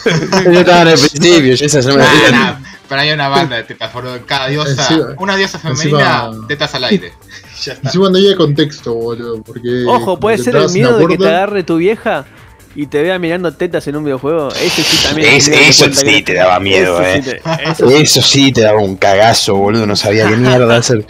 Eso 0.05 0.51
estaba 0.51 0.81
en 0.83 0.87
el 0.89 0.93
principio. 0.99 1.55
yo 1.55 1.65
esas 1.65 1.85
no 1.85 1.95
me- 1.95 2.03
Nah, 2.03 2.31
nah, 2.31 2.53
pero 2.87 3.01
hay 3.01 3.11
una 3.11 3.27
banda 3.29 3.55
de 3.57 3.63
tetas, 3.63 3.91
boludo. 3.93 4.19
Cada 4.25 4.47
diosa, 4.47 4.71
Encima- 4.89 5.15
una 5.17 5.35
diosa 5.35 5.59
femenina, 5.59 6.25
encima- 6.27 6.47
tetas 6.47 6.75
al 6.75 6.83
aire. 6.85 7.13
Ya 7.63 7.73
está. 7.73 7.89
Encima 7.89 8.09
no 8.09 8.17
hay 8.17 8.33
contexto, 8.35 8.93
boludo. 8.95 9.43
Porque 9.43 9.83
Ojo, 9.87 10.19
puede 10.19 10.39
ser 10.39 10.55
el 10.55 10.69
miedo 10.69 10.97
de 10.97 11.05
que 11.07 11.17
te 11.17 11.27
agarre 11.27 11.61
tu 11.63 11.77
vieja 11.77 12.25
y 12.73 12.87
te 12.87 13.03
vea 13.03 13.19
mirando 13.19 13.53
tetas 13.53 13.85
en 13.87 13.97
un 13.97 14.03
videojuego. 14.03 14.49
Ese 14.53 14.81
sí 14.81 14.97
también. 15.05 15.35
Es- 15.35 15.47
eso 15.47 15.85
sí 15.93 16.05
que- 16.05 16.21
te 16.23 16.33
daba 16.33 16.59
miedo, 16.59 16.99
eso 16.99 17.03
eh. 17.07 17.21
sí 17.23 17.29
te- 17.29 17.69
eso 17.71 17.87
sí. 17.89 17.95
Eso 17.95 18.21
sí 18.23 18.51
te 18.51 18.61
daba 18.61 18.79
un 18.81 18.95
cagazo, 18.95 19.55
boludo. 19.55 19.85
No 19.85 19.95
sabía 19.95 20.27
qué 20.27 20.37
mierda 20.37 20.75
hacer. 20.77 21.05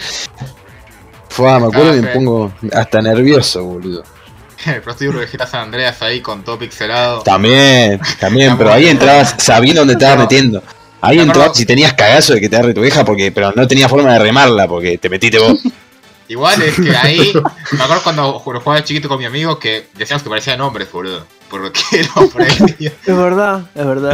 Fue, 1.30 1.48
me 1.60 1.68
acuerdo 1.68 1.92
Ah, 1.92 1.94
que 1.96 2.02
me 2.02 2.08
pongo 2.10 2.52
hasta 2.74 3.02
nervioso, 3.02 3.64
boludo. 3.64 4.04
El 4.76 4.82
prostíbulo 4.82 5.20
de 5.20 5.28
GTA 5.28 5.48
San 5.48 5.62
Andreas 5.62 6.02
ahí 6.02 6.22
con 6.22 6.44
todo 6.44 6.58
pixelado. 6.60 7.22
También, 7.22 8.00
también, 8.20 8.58
pero 8.58 8.72
ahí 8.72 8.88
entrabas 8.88 9.36
sabiendo 9.38 9.82
dónde 9.82 9.96
te 9.96 10.04
estabas 10.04 10.24
metiendo. 10.24 10.62
Ahí 11.02 11.18
Me 11.18 11.24
entrabas 11.24 11.58
si 11.58 11.66
tenías 11.66 11.94
cagazo 11.94 12.34
de 12.34 12.42
que 12.42 12.48
te 12.50 12.56
agarre 12.56 12.74
tu 12.76 12.82
vieja, 12.82 13.04
porque, 13.04 13.32
pero 13.32 13.52
no 13.56 13.68
tenía 13.68 13.90
forma 13.90 14.14
de 14.14 14.20
remarla 14.20 14.68
porque 14.68 14.98
te 14.98 15.10
metiste 15.10 15.40
vos. 15.40 15.60
Igual 16.28 16.62
es 16.62 16.76
que 16.76 16.96
ahí, 16.96 17.34
me 17.74 17.84
acuerdo 17.84 18.04
cuando 18.04 18.40
ju- 18.40 18.60
jugaba 18.62 18.76
de 18.78 18.84
chiquito 18.86 19.10
con 19.10 19.18
mi 19.20 19.26
amigo 19.26 19.60
que 19.60 19.88
decíamos 19.96 20.24
que 20.24 20.30
parecían 20.30 20.62
hombres, 20.62 20.90
boludo. 20.92 21.26
Porque 21.50 21.82
lo 22.16 22.30
parecía. 22.30 22.94
Es 23.06 23.18
verdad, 23.18 23.64
es 23.76 23.86
verdad. 23.86 24.14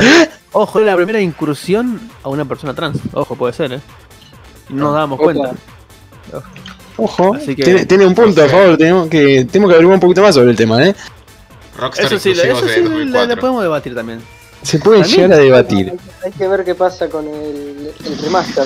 Ojo, 0.51 0.80
era 0.80 0.92
la 0.92 0.96
primera 0.96 1.22
incursión 1.22 2.10
a 2.24 2.30
una 2.30 2.46
persona 2.46 2.74
trans. 2.74 2.98
Ojo, 3.13 3.36
puede 3.36 3.54
ser, 3.54 3.74
¿eh? 3.74 3.80
No 4.70 4.86
nos 4.86 4.94
dábamos 4.94 5.20
cuenta. 5.20 5.51
Ojo, 6.34 6.44
Así 7.36 7.56
que- 7.56 7.63
tiene, 7.63 7.86
tiene 7.86 8.06
un 8.06 8.16
punto 8.16 8.42
sé. 8.42 8.50
favor, 8.50 8.77
tenemos 8.77 9.08
que, 9.10 9.46
tenemos 9.46 9.70
que 9.70 9.75
averiguar 9.75 9.96
un 9.96 10.00
poquito 10.01 10.22
más 10.22 10.34
sobre 10.36 10.51
el 10.51 10.56
tema, 10.58 10.84
¿eh? 10.86 10.96
Rockstar 11.77 12.06
Eso 12.08 12.18
sí, 12.20 12.32
eso 12.32 12.42
sí 12.68 12.82
la, 12.82 12.88
la 12.88 12.89
2004. 12.89 13.39
podemos 13.39 13.62
debatir 13.63 13.94
también. 13.96 14.20
Se 14.63 14.80
puede 14.80 15.01
También. 15.01 15.22
llegar 15.22 15.39
a 15.39 15.44
debatir. 15.44 15.94
Hay, 16.25 16.32
que 16.32 16.48
ver 16.48 16.66
qué 16.66 16.74
pasa 16.75 17.08
con 17.08 17.27
el, 17.27 17.92
el 18.06 18.18
remaster. 18.18 18.66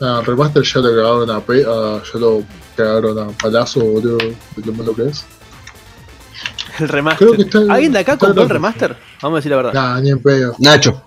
Ah, 0.00 0.22
remaster 0.24 0.62
ya 0.62 0.80
lo 0.80 0.88
cagaron 0.94 1.30
a, 1.30 1.40
pe 1.40 1.64
a- 1.66 2.00
ya 2.12 2.18
lo 2.20 2.42
cagaron 2.76 3.18
a 3.18 3.26
palazo, 3.36 3.80
boludo, 3.80 4.16
de 4.18 4.64
lo 4.66 4.72
malo 4.72 4.94
que 4.94 5.08
es. 5.08 5.24
El 6.78 6.88
remaster. 6.88 7.26
Creo 7.26 7.36
que 7.36 7.42
está 7.42 7.58
¿Alguien 7.74 7.92
de 7.92 7.98
acá 7.98 8.16
compró 8.16 8.42
el 8.44 8.48
remaster? 8.48 8.96
Vamos 9.20 9.36
a 9.36 9.38
decir 9.40 9.50
la 9.50 9.56
verdad. 9.56 9.72
Nah, 9.74 10.00
ni 10.00 10.10
en 10.10 10.22
pedo. 10.22 10.54
Nacho, 10.60 11.02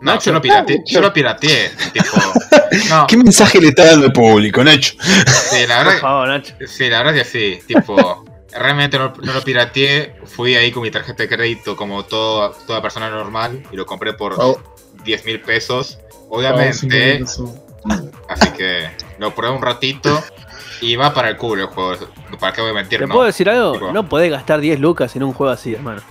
No, 0.00 0.12
Nacho. 0.12 0.26
yo 0.26 0.32
lo 0.32 0.40
pirateé. 0.42 0.82
Yo 0.86 1.00
lo 1.00 1.12
pirateé. 1.12 1.70
tipo. 1.92 2.06
No, 2.88 3.04
¿qué 3.08 3.16
mensaje 3.16 3.60
le 3.60 3.68
está 3.68 3.84
dando 3.84 4.06
al 4.06 4.12
público, 4.12 4.62
Nacho? 4.62 4.94
sí, 5.02 5.66
la 5.66 5.78
Por 5.78 5.84
verdad. 5.86 6.00
favor, 6.00 6.28
Nacho. 6.28 6.54
Sí, 6.66 6.88
la 6.88 6.98
verdad 6.98 7.16
es 7.16 7.28
que 7.30 7.58
sí. 7.58 7.74
Tipo, 7.74 8.24
realmente 8.52 8.96
no, 8.96 9.12
no 9.22 9.32
lo 9.32 9.42
pirateé. 9.42 10.14
Fui 10.24 10.54
ahí 10.54 10.70
con 10.70 10.84
mi 10.84 10.90
tarjeta 10.92 11.24
de 11.24 11.28
crédito 11.28 11.74
como 11.76 12.04
todo, 12.04 12.50
toda 12.68 12.80
persona 12.80 13.10
normal 13.10 13.64
y 13.72 13.76
lo 13.76 13.84
compré 13.86 14.12
por 14.14 14.36
Pago- 14.36 14.62
10 15.04 15.24
mil 15.24 15.40
pesos. 15.40 15.98
Obviamente, 16.28 17.18
pesos. 17.18 17.50
así 18.28 18.50
que 18.50 18.88
lo 19.18 19.34
probé 19.34 19.56
un 19.56 19.62
ratito 19.62 20.22
y 20.80 20.94
va 20.94 21.12
para 21.12 21.28
el 21.30 21.36
culo 21.36 21.62
el 21.64 21.68
juego. 21.70 22.08
¿Para 22.38 22.52
qué 22.52 22.60
voy 22.60 22.70
a 22.70 22.74
mentir? 22.74 23.00
¿Te 23.00 23.06
No. 23.08 23.14
puedo 23.14 23.26
decir 23.26 23.50
algo? 23.50 23.72
Tipo- 23.72 23.92
No 23.92 24.08
podés 24.08 24.30
gastar 24.30 24.60
10 24.60 24.78
lucas 24.78 25.14
en 25.16 25.24
un 25.24 25.32
juego 25.32 25.52
así, 25.52 25.74
hermano. 25.74 26.02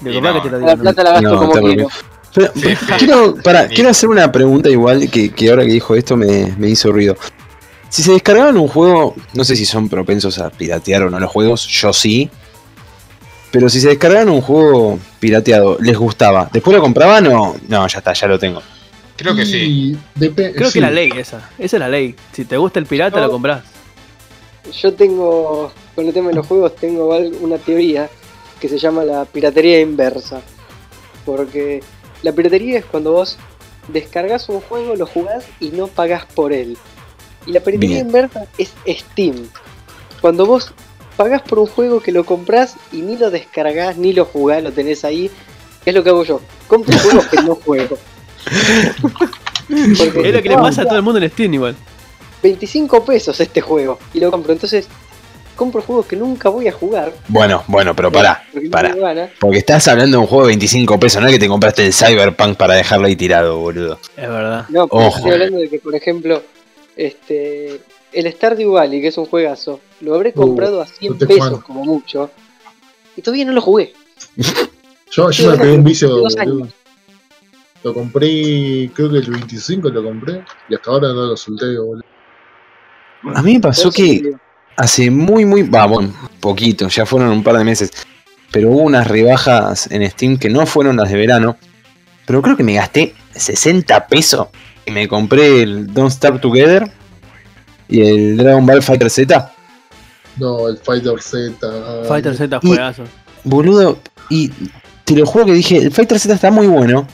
De 0.00 0.12
Y 0.12 0.14
verdad 0.20 0.34
no. 0.34 0.42
que 0.42 0.48
te 0.48 0.56
lo 0.58 0.64
La 0.64 0.72
digo. 0.72 0.82
plata 0.82 1.02
la 1.02 1.10
gasto 1.12 1.28
No, 1.28 1.38
como 1.38 1.52
quiero. 1.54 1.88
Pero, 2.34 2.50
Sí, 2.54 2.60
pero 3.44 3.58
sí. 3.68 3.74
quiero, 3.74 3.90
hacer 3.90 4.08
una 4.08 4.32
pregunta 4.32 4.68
igual 4.70 5.10
que, 5.10 5.30
que 5.30 5.50
ahora 5.50 5.64
que 5.64 5.72
dijo 5.72 5.94
esto 5.94 6.16
me, 6.16 6.54
me 6.56 6.68
hizo 6.70 6.90
ruido. 6.92 7.16
Si 7.88 8.02
se 8.02 8.12
descargaban 8.12 8.56
un 8.56 8.68
juego, 8.68 9.14
no 9.34 9.44
sé 9.44 9.54
si 9.54 9.66
son 9.66 9.88
propensos 9.88 10.38
a 10.38 10.48
piratear 10.50 11.02
o 11.02 11.10
no 11.10 11.20
los 11.20 11.30
juegos, 11.30 11.66
yo 11.66 11.92
sí. 11.92 12.30
Pero 13.50 13.68
si 13.68 13.80
se 13.82 13.88
descargaban 13.88 14.30
un 14.30 14.40
juego 14.40 14.98
pirateado, 15.20 15.76
¿les 15.80 15.96
gustaba? 15.98 16.48
¿Después 16.50 16.74
lo 16.74 16.82
compraban 16.82 17.26
o.? 17.26 17.54
No, 17.68 17.86
ya 17.86 17.98
está, 17.98 18.14
ya 18.14 18.26
lo 18.26 18.38
tengo. 18.38 18.62
Creo 19.14 19.36
que 19.36 19.44
sí. 19.44 19.94
Creo 20.18 20.68
sí. 20.68 20.72
que 20.72 20.80
la 20.80 20.90
ley 20.90 21.10
esa. 21.14 21.50
Esa 21.58 21.76
es 21.76 21.80
la 21.80 21.88
ley. 21.90 22.14
Si 22.32 22.46
te 22.46 22.56
gusta 22.56 22.78
el 22.78 22.86
pirata, 22.86 23.18
No. 23.20 23.26
lo 23.26 23.32
comprás. 23.32 23.62
Yo 24.80 24.94
tengo, 24.94 25.70
con 25.94 26.06
el 26.06 26.14
tema 26.14 26.28
de 26.30 26.36
los 26.36 26.46
juegos, 26.46 26.74
tengo 26.76 27.14
una 27.42 27.58
teoría 27.58 28.08
que 28.58 28.68
se 28.70 28.78
llama 28.78 29.04
la 29.04 29.26
piratería 29.26 29.80
inversa. 29.80 30.40
Porque 31.26 31.82
la 32.22 32.32
piratería 32.32 32.78
es 32.78 32.84
cuando 32.84 33.12
vos 33.12 33.36
descargas 33.88 34.48
un 34.48 34.60
juego, 34.60 34.94
lo 34.96 35.06
jugás 35.06 35.44
y 35.60 35.70
no 35.70 35.88
pagás 35.88 36.26
por 36.26 36.52
él. 36.52 36.76
Y 37.46 37.52
la 37.52 37.60
piratería 37.60 37.96
Bien. 37.96 38.06
inversa 38.06 38.46
es 38.56 38.72
Steam. 38.86 39.48
Cuando 40.20 40.46
vos 40.46 40.72
pagás 41.16 41.42
por 41.42 41.58
un 41.58 41.66
juego 41.66 42.00
que 42.00 42.12
lo 42.12 42.24
comprás 42.24 42.76
y 42.92 43.02
ni 43.02 43.16
lo 43.16 43.30
descargás, 43.30 43.96
ni 43.96 44.12
lo 44.12 44.24
jugás, 44.24 44.62
lo 44.62 44.72
tenés 44.72 45.04
ahí. 45.04 45.30
¿Qué 45.82 45.90
es 45.90 45.96
lo 45.96 46.04
que 46.04 46.10
hago 46.10 46.24
yo? 46.24 46.40
Compro 46.68 46.96
juegos 46.96 47.26
que 47.26 47.42
no 47.42 47.56
juego. 47.56 47.98
Porque 49.68 50.28
Es 50.28 50.34
lo 50.34 50.42
que 50.42 50.48
le 50.48 50.56
no, 50.56 50.62
pasa 50.62 50.82
a 50.82 50.84
todo 50.84 50.96
el 50.96 51.02
mundo 51.02 51.18
en 51.20 51.30
Steam 51.30 51.54
igual. 51.54 51.76
25 52.42 53.04
pesos 53.04 53.38
este 53.40 53.60
juego 53.60 53.98
y 54.14 54.20
lo 54.20 54.30
compro. 54.30 54.52
Entonces, 54.52 54.88
compro 55.56 55.82
juegos 55.82 56.06
que 56.06 56.16
nunca 56.16 56.48
voy 56.48 56.68
a 56.68 56.72
jugar. 56.72 57.12
Bueno, 57.28 57.62
bueno, 57.66 57.94
pero 57.94 58.10
pará, 58.10 58.44
porque 58.52 58.68
pará. 58.68 59.30
Porque 59.38 59.58
estás 59.58 59.86
hablando 59.88 60.16
de 60.16 60.20
un 60.22 60.26
juego 60.26 60.44
de 60.44 60.48
25 60.48 60.98
pesos, 60.98 61.20
no 61.22 61.28
es 61.28 61.34
que 61.34 61.38
te 61.38 61.48
compraste 61.48 61.86
el 61.86 61.92
Cyberpunk 61.92 62.56
para 62.56 62.74
dejarlo 62.74 63.06
ahí 63.06 63.16
tirado, 63.16 63.58
boludo. 63.58 63.98
Es 64.16 64.28
verdad. 64.28 64.66
No, 64.68 64.88
pero 64.88 65.06
Ojo. 65.06 65.16
estoy 65.18 65.32
hablando 65.32 65.58
de 65.58 65.68
que, 65.68 65.78
por 65.78 65.94
ejemplo, 65.94 66.42
este 66.96 67.80
el 68.12 68.30
Stardew 68.30 68.72
Valley, 68.72 69.00
que 69.00 69.08
es 69.08 69.18
un 69.18 69.26
juegazo, 69.26 69.80
lo 70.00 70.14
habré 70.14 70.30
Uh, 70.34 70.40
comprado 70.40 70.80
a 70.82 70.86
100 70.86 71.12
no 71.12 71.18
te 71.18 71.26
pesos 71.26 71.64
como 71.64 71.84
mucho. 71.84 72.30
Y 73.16 73.22
todavía 73.22 73.44
no 73.44 73.52
lo 73.52 73.60
jugué. 73.60 73.92
Yo, 75.10 75.30
yo 75.30 75.50
me 75.50 75.58
pegué 75.58 75.72
un 75.72 75.84
vicio. 75.84 76.24
Lo 77.84 77.92
compré, 77.92 78.90
creo 78.94 79.10
que 79.10 79.18
el 79.18 79.30
25 79.30 79.90
lo 79.90 80.02
compré. 80.02 80.42
Y 80.70 80.74
hasta 80.74 80.90
ahora 80.90 81.08
no 81.08 81.26
lo 81.26 81.36
solté, 81.36 81.76
boludo. 81.76 82.02
A 83.34 83.42
mí 83.42 83.54
me 83.54 83.60
pasó 83.60 83.90
que. 83.90 84.32
Hace 84.82 85.10
muy, 85.10 85.44
muy. 85.44 85.62
Va, 85.62 85.86
bueno, 85.86 86.12
poquito, 86.40 86.88
ya 86.88 87.06
fueron 87.06 87.28
un 87.30 87.42
par 87.42 87.56
de 87.56 87.64
meses. 87.64 87.90
Pero 88.50 88.70
hubo 88.70 88.80
unas 88.82 89.06
rebajas 89.06 89.88
en 89.90 90.08
Steam 90.10 90.36
que 90.38 90.50
no 90.50 90.66
fueron 90.66 90.96
las 90.96 91.10
de 91.10 91.16
verano. 91.16 91.56
Pero 92.26 92.42
creo 92.42 92.56
que 92.56 92.62
me 92.62 92.74
gasté 92.74 93.14
60 93.34 94.06
pesos 94.08 94.48
y 94.86 94.90
me 94.90 95.08
compré 95.08 95.62
el 95.62 95.92
Don't 95.92 96.10
Starve 96.12 96.38
Together. 96.38 96.90
y 97.88 98.00
el 98.00 98.36
Dragon 98.38 98.64
Ball 98.64 98.82
Fighter 98.82 99.10
Z. 99.10 99.52
No, 100.38 100.68
el 100.68 100.78
Fighter 100.78 101.20
Z. 101.20 101.50
Fighter 102.08 102.34
Z 102.36 102.58
Y- 102.62 102.66
juegazo. 102.68 103.04
Boludo, 103.44 103.98
y 104.30 104.50
te 105.04 105.14
lo 105.16 105.26
juro 105.26 105.44
que 105.46 105.52
dije, 105.52 105.76
el 105.78 105.90
Fighter 105.92 106.18
Z 106.18 106.32
está 106.34 106.50
muy 106.50 106.66
bueno. 106.68 107.06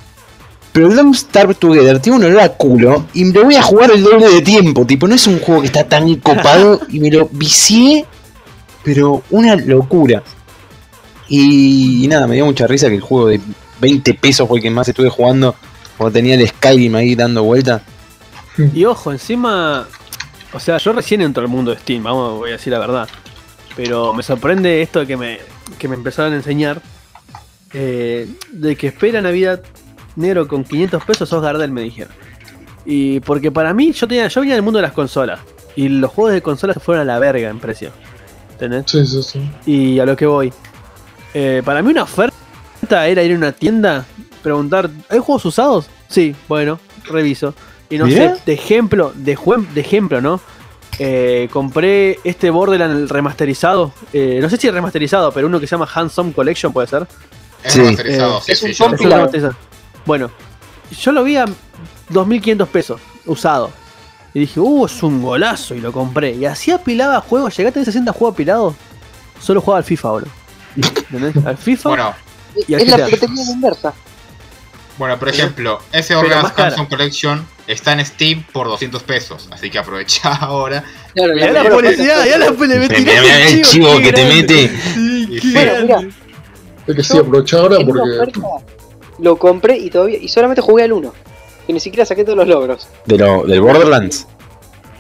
Pero 0.79 0.91
el 0.91 0.95
Don't 0.97 1.13
Starve 1.17 1.55
Together 1.55 1.99
tiene 1.99 2.19
un 2.19 2.25
olor 2.27 2.41
a 2.41 2.51
culo 2.51 3.07
y 3.13 3.25
me 3.25 3.33
lo 3.33 3.47
voy 3.47 3.57
a 3.57 3.63
jugar 3.65 3.91
el 3.91 4.01
doble 4.01 4.29
de 4.29 4.43
tiempo. 4.43 4.87
Tipo, 4.87 5.09
no 5.09 5.17
es 5.17 5.27
un 5.27 5.41
juego 5.41 5.61
que 5.61 5.67
está 5.67 5.83
tan 5.83 6.15
copado 6.21 6.81
y 6.89 7.01
me 7.01 7.11
lo 7.11 7.29
vicié, 7.33 8.07
pero 8.85 9.25
una 9.31 9.57
locura. 9.57 10.23
Y, 11.29 12.05
y 12.05 12.07
nada, 12.07 12.29
me 12.29 12.37
dio 12.37 12.47
mucha 12.47 12.69
risa 12.69 12.89
que 12.89 12.95
el 12.95 13.01
juego 13.01 13.27
de 13.27 13.41
20 13.81 14.15
pesos 14.15 14.47
fue 14.47 14.59
el 14.59 14.63
que 14.63 14.71
más 14.71 14.87
estuve 14.89 15.09
jugando 15.09 15.57
cuando 15.97 16.13
tenía 16.13 16.37
el 16.37 16.47
Skyrim 16.47 16.95
ahí 16.95 17.17
dando 17.17 17.43
vuelta. 17.43 17.83
Y 18.73 18.85
ojo, 18.85 19.11
encima. 19.11 19.89
O 20.53 20.61
sea, 20.61 20.79
yo 20.79 20.93
recién 20.93 21.23
entro 21.23 21.43
al 21.43 21.49
mundo 21.49 21.73
de 21.73 21.79
Steam, 21.81 22.05
vamos, 22.05 22.39
voy 22.39 22.51
a 22.51 22.53
decir 22.53 22.73
la 22.73 22.79
verdad. 22.79 23.09
Pero 23.75 24.15
me 24.15 24.23
sorprende 24.23 24.81
esto 24.81 25.01
de 25.01 25.09
que 25.09 25.17
me, 25.17 25.41
que 25.77 25.89
me 25.89 25.97
empezaron 25.97 26.35
a 26.35 26.37
enseñar. 26.37 26.81
eh, 27.75 28.29
de 28.53 28.77
que 28.77 28.87
espera 28.87 29.21
Navidad 29.21 29.61
negro 30.19 30.47
con 30.49 30.65
500 30.65 31.05
pesos 31.05 31.29
sos 31.29 31.43
Gardel, 31.43 31.71
me 31.73 31.83
dijeron. 31.83 32.13
Y 32.85 33.21
porque 33.21 33.51
para 33.51 33.73
mí, 33.75 33.93
yo, 33.93 34.07
tenía, 34.09 34.29
yo 34.29 34.41
venía 34.41 34.55
del 34.55 34.63
mundo 34.63 34.79
de 34.79 34.83
las 34.83 34.93
consolas. 34.93 35.41
Y 35.77 35.89
los 35.89 36.11
juegos 36.11 36.33
de 36.33 36.43
consolas 36.43 36.75
se 36.75 36.81
fueron 36.81 37.03
a 37.03 37.05
la 37.13 37.19
verga 37.19 37.49
en 37.49 37.59
precio. 37.61 37.91
¿Entendés? 38.53 38.85
Sí, 38.87 39.07
sí, 39.07 39.23
sí. 39.23 39.51
Y 39.67 39.99
a 40.01 40.07
lo 40.07 40.17
que 40.17 40.27
voy. 40.27 40.53
Eh, 41.35 41.63
para 41.65 41.83
mí 41.83 41.91
una 41.91 42.03
oferta 42.05 43.07
era 43.07 43.23
ir 43.23 43.33
a 43.33 43.37
una 43.37 43.53
tienda, 43.53 44.05
preguntar, 44.43 44.91
¿hay 45.09 45.19
juegos 45.19 45.45
usados? 45.45 45.87
Sí, 46.09 46.35
bueno, 46.49 46.81
reviso. 47.05 47.55
Y 47.91 47.99
no 47.99 48.07
sé, 48.09 48.35
de 48.45 48.53
ejemplo, 48.53 49.13
de, 49.15 49.37
jue- 49.37 49.67
de 49.69 49.81
ejemplo, 49.81 50.21
¿no? 50.21 50.41
Eh, 50.99 51.49
compré 51.53 52.19
este 52.25 52.51
Borderlands 52.51 53.09
remasterizado. 53.11 53.93
eh, 54.13 54.39
no 54.43 54.51
sé 54.51 54.57
si 54.57 54.69
remasterizado, 54.71 55.31
pero 55.33 55.47
uno 55.47 55.61
que 55.61 55.67
se 55.67 55.73
llama 55.77 55.89
Handsome 55.93 56.33
Collection, 56.33 56.73
puede 56.73 56.89
ser. 56.89 57.07
Es 57.63 57.73
Sí. 57.75 57.81
remasterizado, 57.81 58.39
Eh, 58.39 58.43
sí, 58.45 58.53
es 58.53 58.59
sí, 58.59 58.67
un 58.67 58.73
yo 58.73 58.89
remasterizado. 59.09 59.55
Bueno, 60.09 60.31
yo 61.03 61.13
lo 61.13 61.23
vi 61.23 61.37
a 61.37 61.45
2.500 62.11 62.67
pesos, 62.69 62.99
usado. 63.27 63.71
Y 64.33 64.41
dije, 64.41 64.59
uh, 64.59 64.87
es 64.87 65.03
un 65.03 65.21
golazo, 65.23 65.75
y 65.75 65.81
lo 65.83 65.93
compré. 65.93 66.31
Y 66.33 66.47
así 66.47 66.71
apilaba 66.71 67.21
juegos, 67.21 67.55
llegué 67.55 67.69
a 67.69 67.73
tener 67.73 67.85
60 67.85 68.11
juegos 68.15 68.33
apilados. 68.33 68.75
Solo 69.39 69.61
jugaba 69.61 69.79
al 69.81 69.85
FIFA, 69.85 70.09
boludo. 70.11 70.31
¿Entendés? 71.13 71.45
Al 71.45 71.59
FIFA. 71.59 71.89
Bueno, 71.91 72.15
Y 72.67 72.73
al 72.75 72.81
es 72.81 72.89
la 72.89 72.97
GTA. 72.97 73.07
proteína 73.19 73.43
inversa. 73.53 73.93
bueno, 74.97 75.19
por 75.19 75.29
ejemplo, 75.29 75.79
ese 75.93 76.15
cara. 76.15 76.53
Hanson 76.57 76.87
Collection 76.87 77.47
está 77.67 77.93
en 77.93 78.07
Steam 78.07 78.45
por 78.51 78.67
200 78.67 79.03
pesos, 79.03 79.47
así 79.51 79.69
que 79.69 79.79
aprovecha 79.79 80.33
ahora. 80.41 80.85
Claro, 81.13 81.37
Ya 81.37 81.53
la 81.53 81.63
mejor 81.65 81.83
publicidad, 81.83 82.25
ya 82.27 82.39
la 82.39 82.53
publicidad. 82.53 82.99
Mirá 82.99 83.47
el 83.47 83.63
chivo 83.63 83.99
que 83.99 84.13
te 84.15 84.25
mete. 84.25 84.63
Y 84.97 85.39
sí, 85.39 85.53
Bueno, 85.53 86.01
Es 86.87 86.97
que 86.97 87.03
sí, 87.03 87.19
aprovecha 87.19 87.59
ahora 87.59 87.77
porque. 87.85 88.01
oferta 88.01 88.41
lo 89.19 89.37
compré 89.39 89.77
y 89.79 89.91
todavía 89.91 90.19
y 90.19 90.29
solamente 90.29 90.63
jugué 90.63 90.85
al 90.85 90.93
1. 90.93 91.15
Y 91.69 91.73
ni 91.73 91.81
siquiera 91.81 92.07
saqué 92.07 92.25
todos 92.25 92.39
los 92.39 92.49
logros. 92.49 92.89
De 93.05 93.19
lo, 93.19 93.45
del 93.45 93.61
Borderlands. 93.61 94.27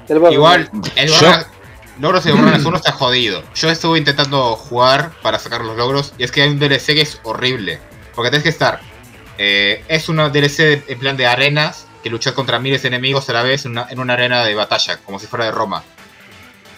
Del 0.06 0.18
Borderlands. 0.18 0.34
Igual, 0.34 0.70
el 0.96 1.08
Yo- 1.08 1.14
Borderlands- 1.14 1.46
logros 2.00 2.24
de 2.24 2.32
Borderlands 2.32 2.66
1 2.66 2.76
está 2.76 2.92
jodido. 2.92 3.42
Yo 3.54 3.70
estuve 3.70 3.98
intentando 3.98 4.54
jugar 4.56 5.10
para 5.22 5.38
sacar 5.38 5.62
los 5.62 5.76
logros 5.76 6.12
y 6.18 6.24
es 6.24 6.30
que 6.30 6.42
hay 6.42 6.48
un 6.50 6.58
DLC 6.58 6.94
que 6.94 7.00
es 7.02 7.20
horrible. 7.24 7.78
Porque 8.14 8.30
tenés 8.30 8.42
que 8.42 8.50
estar. 8.50 8.80
eh, 9.40 9.84
es 9.88 10.08
una 10.08 10.28
DLC 10.30 10.62
de- 10.64 10.82
en 10.88 10.98
plan 10.98 11.16
de 11.16 11.26
arenas 11.26 11.86
que 12.02 12.10
luchas 12.10 12.32
contra 12.32 12.58
miles 12.58 12.82
de 12.82 12.88
enemigos 12.88 13.28
a 13.28 13.32
la 13.32 13.42
vez 13.44 13.64
en 13.66 13.70
una, 13.72 13.86
en 13.88 14.00
una 14.00 14.14
arena 14.14 14.44
de 14.44 14.54
batalla, 14.56 14.98
como 15.04 15.18
si 15.20 15.26
fuera 15.28 15.44
de 15.44 15.52
Roma. 15.52 15.84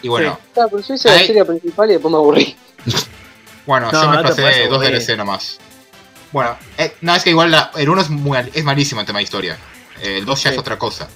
Y 0.03 0.07
bueno, 0.09 0.39
Claro, 0.53 0.69
pero 0.69 0.83
yo 0.83 0.93
hice 0.93 1.09
la 1.09 1.19
serie 1.25 1.43
principal 1.45 1.89
y 1.89 1.93
después 1.93 2.11
me 2.11 2.17
aburrí. 2.17 2.55
bueno, 3.65 3.91
No, 3.91 4.01
yo 4.03 4.09
me 4.09 4.17
no 4.17 4.23
pasé 4.23 4.41
dos 4.67 4.77
aburrir. 4.77 4.91
DLC 4.99 5.17
nomás. 5.17 5.59
Bueno, 6.31 6.55
eh, 6.77 6.93
no, 7.01 7.15
es 7.15 7.23
que 7.23 7.31
igual 7.31 7.51
la- 7.51 7.71
el 7.75 7.89
1 7.89 8.01
es, 8.01 8.09
muy, 8.09 8.37
es 8.53 8.63
malísimo 8.63 9.01
en 9.01 9.07
tema 9.07 9.19
de 9.19 9.23
historia. 9.23 9.57
Eh, 10.01 10.17
el 10.19 10.25
2 10.25 10.43
ya 10.43 10.49
Sí. 10.49 10.55
es 10.55 10.59
otra 10.59 10.77
cosa. 10.79 11.07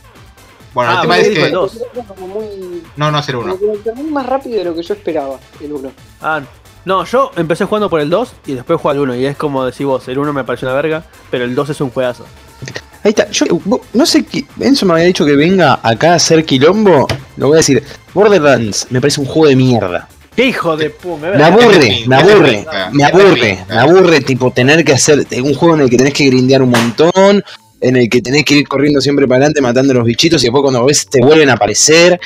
Bueno, 0.74 0.92
Ah, 0.92 0.96
el 0.96 1.02
tema 1.02 1.18
es 1.20 1.30
que. 1.30 1.46
el 1.46 1.52
dos. 1.54 1.78
Era 1.94 2.04
como 2.04 2.28
muy. 2.28 2.84
No, 2.98 3.10
no 3.12 3.20
es 3.20 3.30
el 3.30 3.36
1. 3.38 3.58
Como 3.58 3.60
que 3.74 3.78
lo 3.78 3.84
terminé 3.84 4.12
más 4.12 4.26
rápido 4.26 4.58
de 4.58 4.66
lo 4.66 4.76
que 4.76 4.84
yo 4.84 4.94
esperaba, 4.94 5.40
el 5.62 5.72
1. 5.72 5.92
Ah, 6.22 6.42
no, 6.84 7.06
yo 7.06 7.32
empecé 7.38 7.64
jugando 7.64 7.90
por 7.90 8.02
el 8.02 8.10
2 8.10 8.34
y 8.46 8.54
después 8.56 8.80
jugué 8.82 8.92
al 8.94 9.00
1. 9.00 9.16
Y 9.16 9.26
es 9.26 9.38
como 9.38 9.64
decís 9.66 9.86
vos, 9.86 10.06
el 10.10 10.18
1 10.20 10.34
me 10.34 10.44
pareció 10.44 10.68
una 10.68 10.76
verga, 10.76 11.06
pero 11.32 11.46
el 11.46 11.56
2 11.56 11.70
es 11.70 11.80
un 11.80 11.92
juegazo. 11.92 12.26
Ahí 13.06 13.12
está. 13.12 13.30
Yo 13.32 13.46
vos- 13.64 13.82
no 13.94 14.06
sé 14.06 14.26
qué. 14.26 14.46
Enzo 14.60 14.86
me 14.86 14.94
había 14.94 15.06
dicho 15.06 15.26
que 15.26 15.36
venga 15.38 15.80
acá 15.82 16.12
a 16.12 16.16
hacer 16.16 16.44
quilombo. 16.44 17.08
Lo 17.38 17.48
voy 17.48 17.56
a 17.56 17.58
decir. 17.60 17.82
Borderlands 18.14 18.88
me 18.90 19.00
parece 19.00 19.22
un 19.22 19.28
juego 19.28 19.48
de 19.48 19.56
mierda. 19.56 20.10
¡Qué 20.36 20.48
hijo 20.48 20.76
de 20.76 20.90
puta! 20.90 21.32
Me 21.32 21.44
aburre, 21.44 21.78
me 21.80 21.88
¿qué 21.98 22.06
te 22.08 22.16
aburre, 22.16 22.66
me 22.92 23.06
¿Qué 23.06 23.12
te 23.12 23.22
aburre, 23.22 23.66
me 23.70 23.76
aburre, 23.78 24.22
tipo 24.22 24.52
tener 24.52 24.84
que 24.84 24.94
hacer 24.94 25.26
un 25.42 25.54
juego 25.54 25.76
en 25.76 25.82
el 25.82 25.90
que 25.90 25.98
tenés 25.98 26.14
que 26.14 26.26
grindear 26.26 26.62
un 26.62 26.72
montón, 26.72 27.44
en 27.80 27.96
el 27.96 28.10
que 28.10 28.22
tenés 28.22 28.44
que 28.44 28.56
ir 28.56 28.68
corriendo 28.68 29.00
siempre 29.00 29.28
para 29.28 29.38
adelante 29.38 29.62
matando 29.62 29.94
a 29.94 29.96
los 29.98 30.06
bichitos 30.06 30.44
y 30.44 30.48
después 30.48 30.62
cuando 30.62 30.86
ves 30.86 31.08
te 31.08 31.22
vuelven 31.22 31.50
a 31.50 31.54
aparecer. 31.54 32.20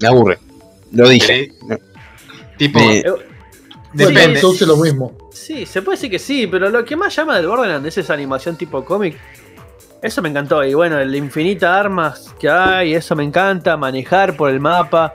Me 0.00 0.08
aburre. 0.08 0.38
Lo 0.92 1.08
dije. 1.08 1.52
Tipo, 2.58 2.78
Me- 2.78 3.02
depende. 3.92 4.40
Lo 4.66 4.76
mismo. 4.76 5.16
Sí, 5.32 5.66
se 5.66 5.82
puede 5.82 5.96
decir 5.96 6.10
que 6.10 6.18
sí, 6.18 6.46
pero 6.46 6.68
lo 6.70 6.84
que 6.84 6.96
más 6.96 7.14
llama 7.14 7.36
del 7.36 7.46
Borderlands 7.46 7.88
es 7.88 7.98
esa 7.98 8.14
animación 8.14 8.56
tipo 8.56 8.84
cómic. 8.84 9.16
Eso 10.02 10.20
me 10.20 10.28
encantó. 10.28 10.62
Y 10.64 10.74
bueno, 10.74 10.98
el 10.98 11.14
infinita 11.14 11.78
armas 11.78 12.34
que 12.38 12.48
hay, 12.48 12.94
eso 12.94 13.16
me 13.16 13.24
encanta. 13.24 13.76
Manejar 13.76 14.36
por 14.36 14.50
el 14.50 14.60
mapa. 14.60 15.14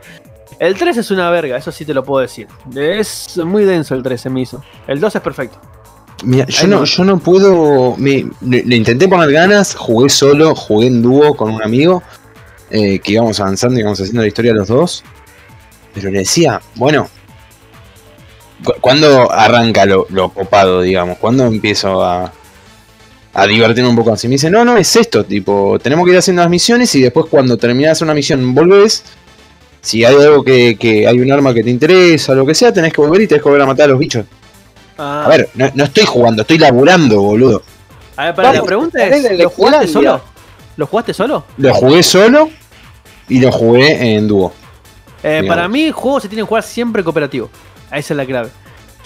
El 0.58 0.76
3 0.76 0.98
es 0.98 1.12
una 1.12 1.30
verga, 1.30 1.58
eso 1.58 1.72
sí 1.72 1.86
te 1.86 1.94
lo 1.94 2.04
puedo 2.04 2.22
decir. 2.22 2.48
Es 2.76 3.38
muy 3.38 3.64
denso 3.66 3.96
el 3.96 4.04
3 4.04 4.20
se 4.20 4.30
me 4.30 4.42
hizo. 4.42 4.64
El 4.88 5.00
2 5.00 5.16
es 5.16 5.22
perfecto. 5.22 5.60
Mira, 6.24 6.46
yo 6.48 6.68
no, 6.68 6.84
yo 6.84 7.04
no 7.06 7.18
puedo. 7.20 7.96
Me, 7.98 8.26
le, 8.42 8.64
le 8.64 8.76
intenté 8.76 9.08
poner 9.08 9.32
ganas, 9.32 9.74
jugué 9.76 10.10
solo, 10.10 10.54
jugué 10.56 10.88
en 10.88 11.02
dúo 11.02 11.36
con 11.38 11.52
un 11.52 11.64
amigo, 11.64 12.04
eh, 12.72 13.00
que 13.00 13.14
íbamos 13.14 13.40
avanzando 13.40 13.78
y 13.78 13.82
íbamos 13.82 14.02
haciendo 14.02 14.22
la 14.22 14.28
historia 14.28 14.54
los 14.54 14.68
dos. 14.68 15.04
Pero 15.94 16.12
le 16.12 16.20
decía, 16.20 16.60
bueno, 16.76 17.08
cu- 18.64 18.74
¿cuándo 18.82 19.32
arranca 19.32 19.86
lo, 19.86 20.08
lo 20.10 20.30
copado, 20.30 20.82
digamos? 20.82 21.18
¿Cuándo 21.20 21.46
empiezo 21.46 22.04
a, 22.04 22.34
a 23.34 23.48
divertirme 23.48 23.90
un 23.90 23.96
poco 23.96 24.12
así? 24.12 24.28
Me 24.28 24.34
dice, 24.34 24.50
no, 24.50 24.66
no, 24.66 24.76
es 24.76 24.94
esto, 24.98 25.24
tipo, 25.24 25.80
tenemos 25.80 26.06
que 26.06 26.12
ir 26.12 26.18
haciendo 26.18 26.42
las 26.42 26.52
misiones 26.52 26.94
y 26.96 27.02
después 27.02 27.28
cuando 27.30 27.58
terminas 27.58 28.02
una 28.02 28.14
misión 28.14 28.54
volvés. 28.54 29.04
Si 29.82 30.04
hay 30.04 30.16
algo 30.16 30.44
que, 30.44 30.78
que 30.78 31.08
hay 31.08 31.20
un 31.20 31.32
arma 31.32 31.54
que 31.54 31.64
te 31.64 31.70
interesa, 31.70 32.34
lo 32.34 32.46
que 32.46 32.54
sea, 32.54 32.74
tenés 32.74 32.92
que 32.94 33.02
volver 33.02 33.22
y 33.22 33.28
tenés 33.28 33.42
que 33.42 33.50
volver 33.50 33.62
a 33.64 33.66
matar 33.66 33.86
a 33.86 33.88
los 33.90 34.00
bichos. 34.00 34.26
Ah, 34.98 35.24
A 35.26 35.30
ver, 35.30 35.50
no, 35.56 35.70
no 35.74 35.84
estoy 35.86 36.06
jugando, 36.06 36.42
estoy 36.42 36.58
laburando, 36.58 37.22
boludo. 37.22 37.64
a 38.18 38.26
ver, 38.26 38.36
para, 38.36 38.54
la 38.54 38.64
pregunta 38.64 39.06
es: 39.08 39.38
¿lo 39.40 39.50
jugaste 39.50 39.88
solo? 39.88 40.22
¿Lo 40.76 40.86
jugaste 40.88 41.14
solo? 41.14 41.46
Lo 41.58 41.74
jugué 41.74 42.04
solo 42.04 42.50
y 43.30 43.40
lo 43.40 43.52
jugué 43.52 44.16
en 44.16 44.28
dúo. 44.28 44.54
Eh, 45.24 45.44
para 45.48 45.68
mí, 45.68 45.92
juegos 45.92 46.24
se 46.24 46.30
tienen 46.30 46.46
que 46.46 46.50
jugar 46.50 46.64
siempre 46.64 47.04
cooperativo. 47.04 47.50
Esa 47.92 48.14
es 48.14 48.18
la 48.18 48.26
clave. 48.26 48.50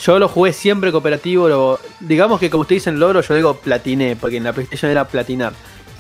Yo 0.04 0.18
lo 0.20 0.28
jugué 0.28 0.54
siempre 0.54 0.92
cooperativo. 0.92 1.48
lo- 1.48 1.80
digamos 2.00 2.40
que, 2.40 2.50
como 2.50 2.62
usted 2.62 2.76
dice 2.76 2.90
en 2.90 3.00
logro, 3.00 3.22
yo 3.22 3.34
digo 3.36 3.56
platiné, 3.56 4.16
porque 4.16 4.38
en 4.38 4.44
la 4.44 4.54
PlayStation 4.54 4.90
era 4.92 5.06
platinar. 5.08 5.54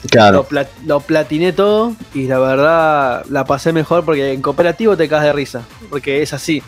Lo, 0.03 0.09
Claro, 0.09 0.47
lo 0.85 0.99
platiné 0.99 1.53
todo 1.53 1.95
y 2.13 2.27
la 2.27 2.37
verdad 2.39 3.25
la 3.29 3.45
pasé 3.45 3.71
mejor 3.71 4.03
porque 4.03 4.33
en 4.33 4.41
cooperativo 4.41 4.97
te 4.97 5.07
caes 5.07 5.23
de 5.23 5.33
risa. 5.33 5.61
Porque 5.89 6.21
es 6.21 6.33
así. 6.33 6.61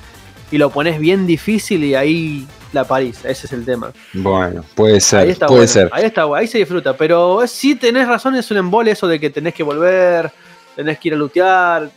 Y 0.51 0.57
lo 0.57 0.69
pones 0.69 0.99
bien 0.99 1.27
difícil 1.27 1.83
y 1.83 1.95
ahí 1.95 2.47
la 2.71 2.85
parís. 2.85 3.19
Ese 3.23 3.47
es 3.47 3.53
el 3.53 3.65
tema. 3.65 3.91
bueno, 4.13 4.63
puede 4.75 4.95
Ahí 4.95 5.01
ser, 5.01 5.29
está 5.29 5.47
puede 5.47 5.59
bueno. 5.61 5.73
ser. 5.73 5.89
Ahí 5.91 6.05
está, 6.05 6.23
ahí 6.35 6.47
se 6.47 6.59
disfruta. 6.59 6.95
Pero 6.95 7.41
sí 7.47 7.75
tenés 7.75 8.07
razón, 8.07 8.35
es 8.35 8.49
un 8.51 8.57
embole 8.57 8.91
eso 8.91 9.07
de 9.07 9.19
que 9.19 9.29
tenés 9.29 9.53
que 9.53 9.63
volver, 9.63 10.31
tenés 10.75 10.97
que 10.99 11.09
ir 11.09 11.13
a 11.15 11.17
lootear. 11.17 11.89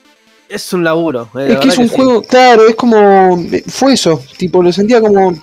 Es 0.49 0.73
un 0.73 0.83
laburo. 0.83 1.29
eh, 1.39 1.49
Es 1.53 1.59
que 1.59 1.69
es 1.69 1.79
un 1.79 1.89
juego, 1.89 2.23
claro, 2.23 2.67
es 2.67 2.75
como. 2.75 3.39
Fue 3.69 3.93
eso, 3.93 4.21
tipo, 4.39 4.63
lo 4.63 4.73
sentía 4.73 5.01
como. 5.01 5.35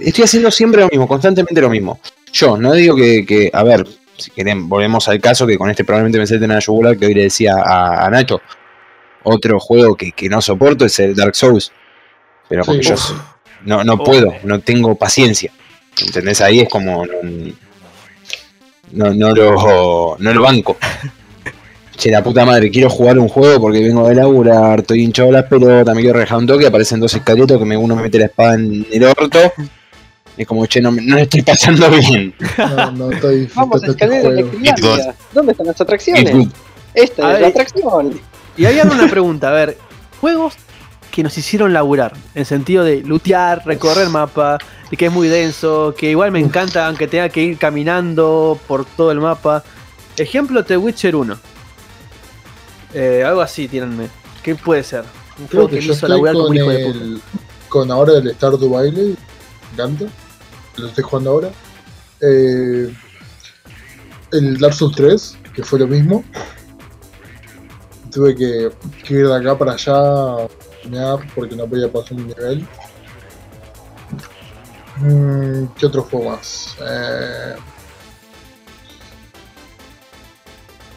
Estoy 0.00 0.24
haciendo 0.24 0.50
siempre 0.50 0.80
lo 0.82 0.88
mismo, 0.88 1.06
constantemente 1.06 1.60
lo 1.60 1.70
mismo. 1.70 2.00
Yo, 2.32 2.56
no 2.56 2.72
digo 2.72 2.96
que, 2.96 3.24
que 3.24 3.50
a 3.52 3.62
ver, 3.62 3.86
si 4.16 4.30
quieren, 4.30 4.68
volvemos 4.68 5.08
al 5.08 5.20
caso 5.20 5.46
que 5.46 5.56
con 5.58 5.70
este 5.70 5.84
probablemente 5.84 6.18
me 6.18 6.26
salten 6.26 6.50
a 6.50 6.54
la 6.54 6.60
yugular 6.60 6.96
que 6.96 7.06
hoy 7.06 7.14
le 7.14 7.22
decía 7.24 7.54
a, 7.56 8.06
a 8.06 8.10
Nacho. 8.10 8.40
Otro 9.24 9.58
juego 9.60 9.94
que, 9.96 10.12
que 10.12 10.28
no 10.28 10.40
soporto 10.42 10.84
es 10.84 10.98
el 10.98 11.14
Dark 11.14 11.34
Souls. 11.36 11.72
Pero 12.48 12.64
porque 12.64 12.82
Sí. 12.82 12.88
yo 12.90 12.94
Uf. 12.94 13.12
no, 13.64 13.84
no 13.84 13.98
puedo, 13.98 14.34
no 14.44 14.60
tengo 14.60 14.94
paciencia. 14.96 15.52
¿Entendés? 16.04 16.40
Ahí 16.40 16.60
es 16.60 16.68
como. 16.68 17.04
No, 17.06 17.12
no, 18.92 19.14
no 19.14 19.34
lo, 19.34 20.16
no 20.18 20.32
lo 20.34 20.42
banco. 20.42 20.76
Che, 21.96 22.10
la 22.10 22.22
puta 22.24 22.44
madre, 22.44 22.70
quiero 22.70 22.88
jugar 22.90 23.18
un 23.18 23.28
juego 23.28 23.60
porque 23.60 23.80
vengo 23.80 24.08
de 24.08 24.14
laburar, 24.14 24.80
estoy 24.80 25.02
hinchado 25.04 25.30
las 25.30 25.44
pelotas, 25.44 25.94
me 25.94 26.00
quiero 26.00 26.18
rejar 26.18 26.38
un 26.38 26.46
toque, 26.46 26.66
aparecen 26.66 26.98
dos 26.98 27.12
escaletos 27.14 27.58
que 27.58 27.64
me, 27.66 27.76
uno 27.76 27.94
me 27.94 28.02
mete 28.02 28.18
la 28.18 28.24
espada 28.24 28.54
en 28.54 28.86
el 28.90 29.04
orto. 29.04 29.38
Es 30.42 30.48
como, 30.48 30.66
che, 30.66 30.80
no, 30.80 30.90
me- 30.92 31.02
no 31.02 31.16
le 31.16 31.22
estoy 31.22 31.42
pasando 31.42 31.88
bien. 31.90 32.34
No, 32.58 32.92
no. 32.92 33.10
Vamos 33.54 33.82
a 33.82 33.86
este 33.86 34.04
escalar. 34.04 34.26
Electrilandia. 34.32 35.14
¿Dónde 35.32 35.52
están 35.52 35.66
las 35.68 35.78
Y, 35.78 35.82
atracciones? 35.82 36.48
Esta 36.94 37.28
A 37.28 37.34
es 37.34 37.40
la 37.40 37.46
atracción. 37.48 38.20
Y 38.56 38.66
ahora 38.66 38.82
una 38.92 39.08
pregunta, 39.08 39.48
a 39.48 39.52
ver. 39.52 39.78
juegos 40.20 40.54
que 41.10 41.22
nos 41.22 41.36
hicieron 41.38 41.72
laburar. 41.72 42.12
En 42.34 42.44
sentido 42.44 42.84
de 42.84 43.02
lootear, 43.02 43.62
recorrer 43.66 44.08
mapa, 44.08 44.58
de 44.90 44.96
que 44.96 45.06
es 45.06 45.12
muy 45.12 45.28
denso, 45.28 45.94
que 45.96 46.10
igual 46.10 46.32
me 46.32 46.40
encanta 46.40 46.86
aunque 46.86 47.06
tenga 47.06 47.28
que 47.28 47.42
ir 47.42 47.58
caminando 47.58 48.58
por 48.66 48.84
todo 48.84 49.10
el 49.12 49.20
mapa. 49.20 49.62
Ejemplo, 50.16 50.64
The 50.64 50.76
Witcher 50.76 51.14
1. 51.16 51.38
Eh, 52.94 53.22
algo 53.26 53.40
así, 53.40 53.68
tírenme. 53.68 54.08
¿Qué 54.42 54.54
puede 54.54 54.82
ser? 54.82 55.04
Un 55.38 55.46
Creo 55.46 55.62
juego 55.62 55.68
que 55.68 55.74
que 55.76 55.80
me 55.82 55.86
yo 55.86 55.92
hizo 55.92 56.06
estoy 56.06 56.10
laburar 56.10 56.34
como 56.34 56.46
con, 56.46 56.50
un 56.50 56.56
hijo 56.56 56.70
de 56.70 56.84
puta. 56.84 56.98
el, 56.98 57.20
con 57.68 57.90
ahora 57.90 58.12
el 58.18 58.34
Stardew 58.34 58.68
Valley. 58.70 58.92
Me 58.92 59.14
encanta. 59.84 60.04
Lo 60.76 60.88
estoy 60.88 61.04
jugando 61.04 61.30
ahora. 61.30 61.50
Eh, 62.20 62.94
el 64.32 64.58
Dark 64.58 64.74
Souls 64.74 64.96
3, 64.96 65.38
que 65.54 65.62
fue 65.62 65.78
lo 65.78 65.86
mismo. 65.86 66.24
Tuve 68.10 68.34
que, 68.34 68.70
ir 69.08 69.26
de 69.26 69.36
acá 69.36 69.56
para 69.56 69.72
allá 69.72 70.48
porque 71.34 71.56
no 71.56 71.66
podía 71.66 71.90
pasar 71.90 72.14
un 72.14 72.26
nivel. 72.26 72.66
Mm, 74.98 75.66
¿Qué 75.78 75.86
otro 75.86 76.02
juego 76.02 76.30
más? 76.30 76.76
Eh, 76.80 77.56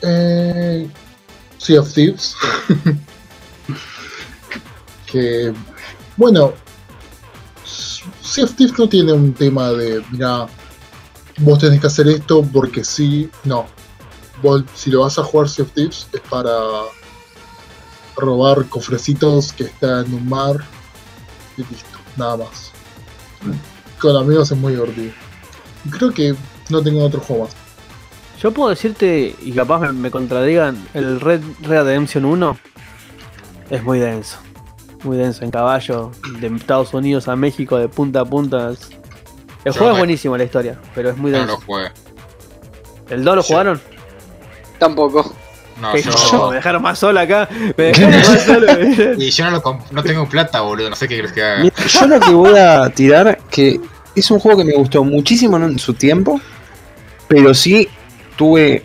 eh, 0.01 0.89
sea 1.57 1.81
of 1.81 1.93
Thieves. 1.93 2.35
que, 5.11 5.53
bueno, 6.17 6.53
Sea 8.25 8.45
of 8.45 8.55
Thieves 8.55 8.77
no 8.77 8.89
tiene 8.89 9.13
un 9.13 9.33
tema 9.33 9.71
de, 9.71 10.03
mira, 10.11 10.47
vos 11.39 11.59
tenés 11.59 11.79
que 11.79 11.87
hacer 11.87 12.07
esto 12.07 12.43
porque 12.51 12.83
sí, 12.83 13.29
no. 13.43 13.67
Vos, 14.41 14.63
si 14.73 14.89
lo 14.89 15.01
vas 15.01 15.17
a 15.19 15.23
jugar 15.23 15.47
Sea 15.47 15.63
of 15.63 15.71
Thieves 15.71 16.07
es 16.11 16.21
para 16.21 16.51
robar 18.17 18.65
cofrecitos 18.65 19.53
que 19.53 19.65
están 19.65 20.05
en 20.05 20.13
un 20.15 20.29
mar 20.29 20.57
y 21.57 21.61
listo, 21.61 21.99
nada 22.17 22.37
más. 22.37 22.71
Con 23.99 24.17
amigos 24.17 24.51
es 24.51 24.57
muy 24.57 24.73
divertido. 24.73 25.13
Y 25.85 25.89
Creo 25.89 26.11
que 26.11 26.35
no 26.69 26.81
tengo 26.81 27.05
otro 27.05 27.19
juego 27.19 27.43
más. 27.45 27.55
Yo 28.41 28.51
puedo 28.51 28.69
decirte, 28.69 29.35
y 29.41 29.51
capaz 29.51 29.79
me, 29.79 29.91
me 29.93 30.11
contradigan, 30.11 30.87
el 30.93 31.21
Red 31.21 31.41
Red 31.61 31.83
Redemption 31.83 32.25
1 32.25 32.57
es 33.69 33.83
muy 33.83 33.99
denso. 33.99 34.37
Muy 35.03 35.17
denso, 35.17 35.43
en 35.43 35.51
caballo, 35.51 36.11
de 36.39 36.47
Estados 36.47 36.93
Unidos 36.93 37.27
a 37.27 37.35
México, 37.35 37.77
de 37.77 37.87
punta 37.87 38.21
a 38.21 38.25
punta. 38.25 38.69
El 38.69 38.75
Yo 39.65 39.73
juego 39.73 39.91
es 39.93 39.97
buenísimo, 39.99 40.37
la 40.37 40.43
historia, 40.43 40.79
pero 40.95 41.09
es 41.11 41.17
muy 41.17 41.31
No 41.31 41.39
denso. 41.39 41.53
lo 41.53 41.61
jugué. 41.61 41.85
¿El 43.09 43.23
2 43.23 43.35
lo 43.35 43.43
Sí. 43.43 43.53
jugaron? 43.53 43.81
Tampoco. 44.79 45.33
No, 45.79 45.95
yo. 45.97 46.11
yo, 46.31 46.49
me 46.49 46.55
dejaron 46.55 46.81
más 46.81 46.99
sola 46.99 47.21
acá. 47.21 47.47
Me 47.77 47.83
dejaron 47.91 48.11
más 48.11 48.41
solo. 48.43 48.67
Y 49.17 49.29
yo 49.29 49.45
no, 49.45 49.51
lo 49.51 49.61
comp- 49.63 49.89
no 49.91 50.03
tengo 50.03 50.27
plata, 50.27 50.61
boludo. 50.61 50.89
No 50.89 50.95
sé 50.95 51.07
qué 51.07 51.17
crees 51.19 51.33
que 51.33 51.43
haga. 51.43 51.63
Mira, 51.63 51.75
Yo 51.87 52.07
lo 52.07 52.19
que 52.19 52.31
voy 52.31 52.57
a 52.57 52.89
tirar, 52.89 53.39
que 53.51 53.79
es 54.15 54.31
un 54.31 54.39
juego 54.39 54.59
que 54.59 54.65
me 54.65 54.73
gustó 54.73 55.03
muchísimo 55.03 55.57
en 55.57 55.77
su 55.77 55.93
tiempo, 55.93 56.39
pero 57.27 57.53
sí 57.53 57.87
tuve 58.37 58.83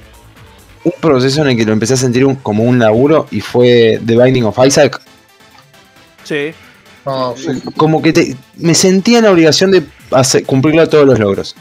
un 0.85 0.93
proceso 1.01 1.43
en 1.43 1.49
el 1.51 1.57
que 1.57 1.65
lo 1.65 1.73
empecé 1.73 1.95
a 1.95 1.97
sentir 1.99 2.25
un- 2.27 2.37
como 2.37 2.65
un 2.65 2.79
laburo 2.79 3.27
y 3.31 3.41
fue 3.41 4.01
The 4.05 4.17
Binding 4.17 4.45
of 4.45 4.59
Isaac. 4.67 5.01
Sí. 6.35 6.55
Sí. 7.37 7.71
Como 7.77 8.01
que 8.03 8.13
te- 8.13 8.37
me 8.57 8.75
sentía 8.75 9.19
en 9.19 9.25
la 9.25 9.31
obligación 9.33 9.71
de 9.71 9.83
hacer, 10.13 10.45
cumplirlo 10.45 10.89
todos 10.89 11.07
los 11.07 11.19
logros. 11.19 11.57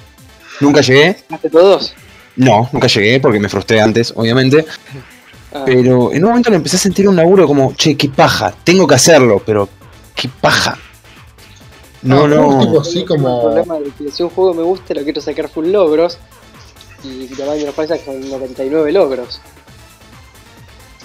Nunca 0.59 0.81
llegué, 0.81 1.17
¿Hace 1.29 1.49
todos? 1.49 1.93
no, 2.35 2.69
nunca 2.73 2.87
llegué 2.87 3.19
porque 3.19 3.39
me 3.39 3.47
frustré 3.49 3.79
antes, 3.81 4.13
obviamente, 4.15 4.65
Ah, 5.53 5.63
pero 5.65 6.11
en 6.13 6.23
un 6.23 6.29
momento 6.29 6.49
le 6.51 6.57
empecé 6.57 6.75
a 6.75 6.79
sentir 6.79 7.07
un 7.09 7.15
laburo 7.15 7.47
como, 7.47 7.73
che, 7.73 7.95
qué 7.97 8.09
paja, 8.09 8.53
tengo 8.63 8.85
que 8.85 8.93
hacerlo, 8.95 9.41
pero 9.43 9.67
qué 10.13 10.29
paja. 10.41 10.77
No, 12.03 12.25
Ah, 12.25 12.59
tipo 12.59 12.73
no. 12.73 12.81
así 12.81 12.99
El 12.99 13.05
como. 13.05 13.41
problema 13.41 13.79
de 13.79 13.89
que 13.91 14.11
si 14.11 14.21
un 14.23 14.29
juego 14.29 14.53
me 14.53 14.61
gusta 14.63 14.93
lo 14.93 15.03
quiero 15.03 15.21
sacar 15.21 15.49
full 15.49 15.67
logros 15.71 16.17
y 17.03 17.25
The 17.27 17.43
Binding 17.49 17.69
of 17.69 17.79
Isaac 17.83 18.05
con 18.05 18.29
99 18.29 18.91
logros. 18.91 19.41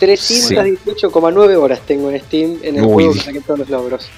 318,9 0.06 1.56
horas 1.56 1.80
tengo 1.86 2.10
en 2.10 2.20
Steam 2.20 2.58
en 2.62 2.76
el 2.76 2.82
Uy. 2.84 2.92
juego 2.92 3.12
que 3.14 3.20
saqué 3.20 3.40
todos 3.40 3.58
los 3.60 3.70
logros. 3.70 4.08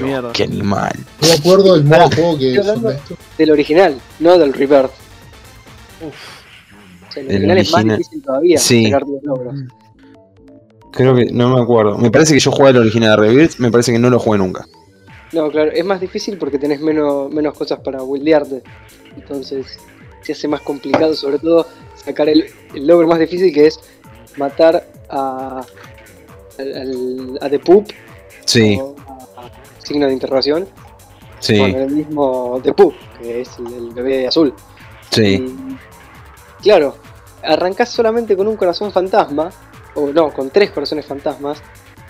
Mierda. 0.00 0.32
Qué 0.32 0.44
animal. 0.44 0.92
No 1.20 1.28
me 1.28 1.34
acuerdo 1.34 1.74
del 1.74 1.84
modo 1.84 2.02
Ah, 2.02 2.10
juego 2.14 2.38
que 2.38 2.54
esto. 2.54 3.16
Del 3.36 3.50
original, 3.50 4.00
no 4.20 4.38
del 4.38 4.52
Rebirth. 4.52 4.90
O 6.00 7.12
sea, 7.12 7.22
el 7.22 7.28
El 7.30 7.36
original 7.50 7.58
es 7.58 7.72
más 7.72 7.84
difícil 7.84 8.22
todavía 8.22 8.58
Sí. 8.58 8.84
sacar 8.84 9.02
los 9.06 9.22
logros. 9.22 9.54
Creo 10.92 11.14
que 11.14 11.26
no 11.26 11.54
me 11.54 11.60
acuerdo. 11.62 11.98
Me 11.98 12.10
parece 12.10 12.34
que 12.34 12.40
yo 12.40 12.50
jugué 12.50 12.70
el 12.70 12.78
original 12.78 13.10
de 13.20 13.26
Rebirth, 13.28 13.58
me 13.58 13.70
parece 13.70 13.92
que 13.92 13.98
no 13.98 14.10
lo 14.10 14.18
jugué 14.18 14.38
nunca. 14.38 14.64
No, 15.32 15.50
claro, 15.50 15.70
es 15.72 15.84
más 15.84 16.00
difícil 16.00 16.38
porque 16.38 16.58
tenés 16.58 16.80
menos, 16.80 17.30
menos 17.30 17.54
cosas 17.54 17.80
para 17.80 18.00
buildearte. 18.00 18.62
Entonces 19.16 19.66
se 20.22 20.32
hace 20.32 20.48
más 20.48 20.62
complicado, 20.62 21.14
sobre 21.14 21.38
todo 21.38 21.66
sacar 22.02 22.28
el, 22.28 22.46
el 22.74 22.86
logro 22.86 23.06
más 23.06 23.18
difícil 23.18 23.52
que 23.52 23.66
es 23.66 23.78
matar 24.38 24.86
a, 25.10 25.60
al- 26.58 26.76
al- 26.76 27.38
a 27.40 27.48
The 27.50 27.58
Poop 27.58 27.90
Sí, 28.44 28.78
a 29.36 29.50
signo 29.84 30.06
de 30.06 30.12
interrogación 30.14 30.66
sí, 31.40 31.58
con 31.58 31.70
el 31.74 31.90
mismo 31.90 32.60
The 32.62 32.72
Poop, 32.72 32.94
que 33.20 33.42
es 33.42 33.50
el, 33.58 33.66
el 33.74 33.90
bebé 33.90 34.26
azul. 34.26 34.54
sí. 35.10 35.44
Y, 36.60 36.62
claro, 36.62 36.96
arrancás 37.42 37.90
solamente 37.90 38.36
con 38.36 38.48
un 38.48 38.56
corazón 38.56 38.90
fantasma, 38.90 39.50
o 39.94 40.08
no, 40.08 40.32
con 40.32 40.50
tres 40.50 40.70
corazones 40.70 41.06
fantasmas, 41.06 41.62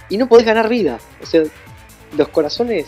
y 0.09 0.17
no 0.17 0.29
podés 0.29 0.47
ganar 0.47 0.69
vida. 0.69 0.99
O 1.23 1.27
sea, 1.27 1.43
los 2.17 2.29
corazones 2.29 2.87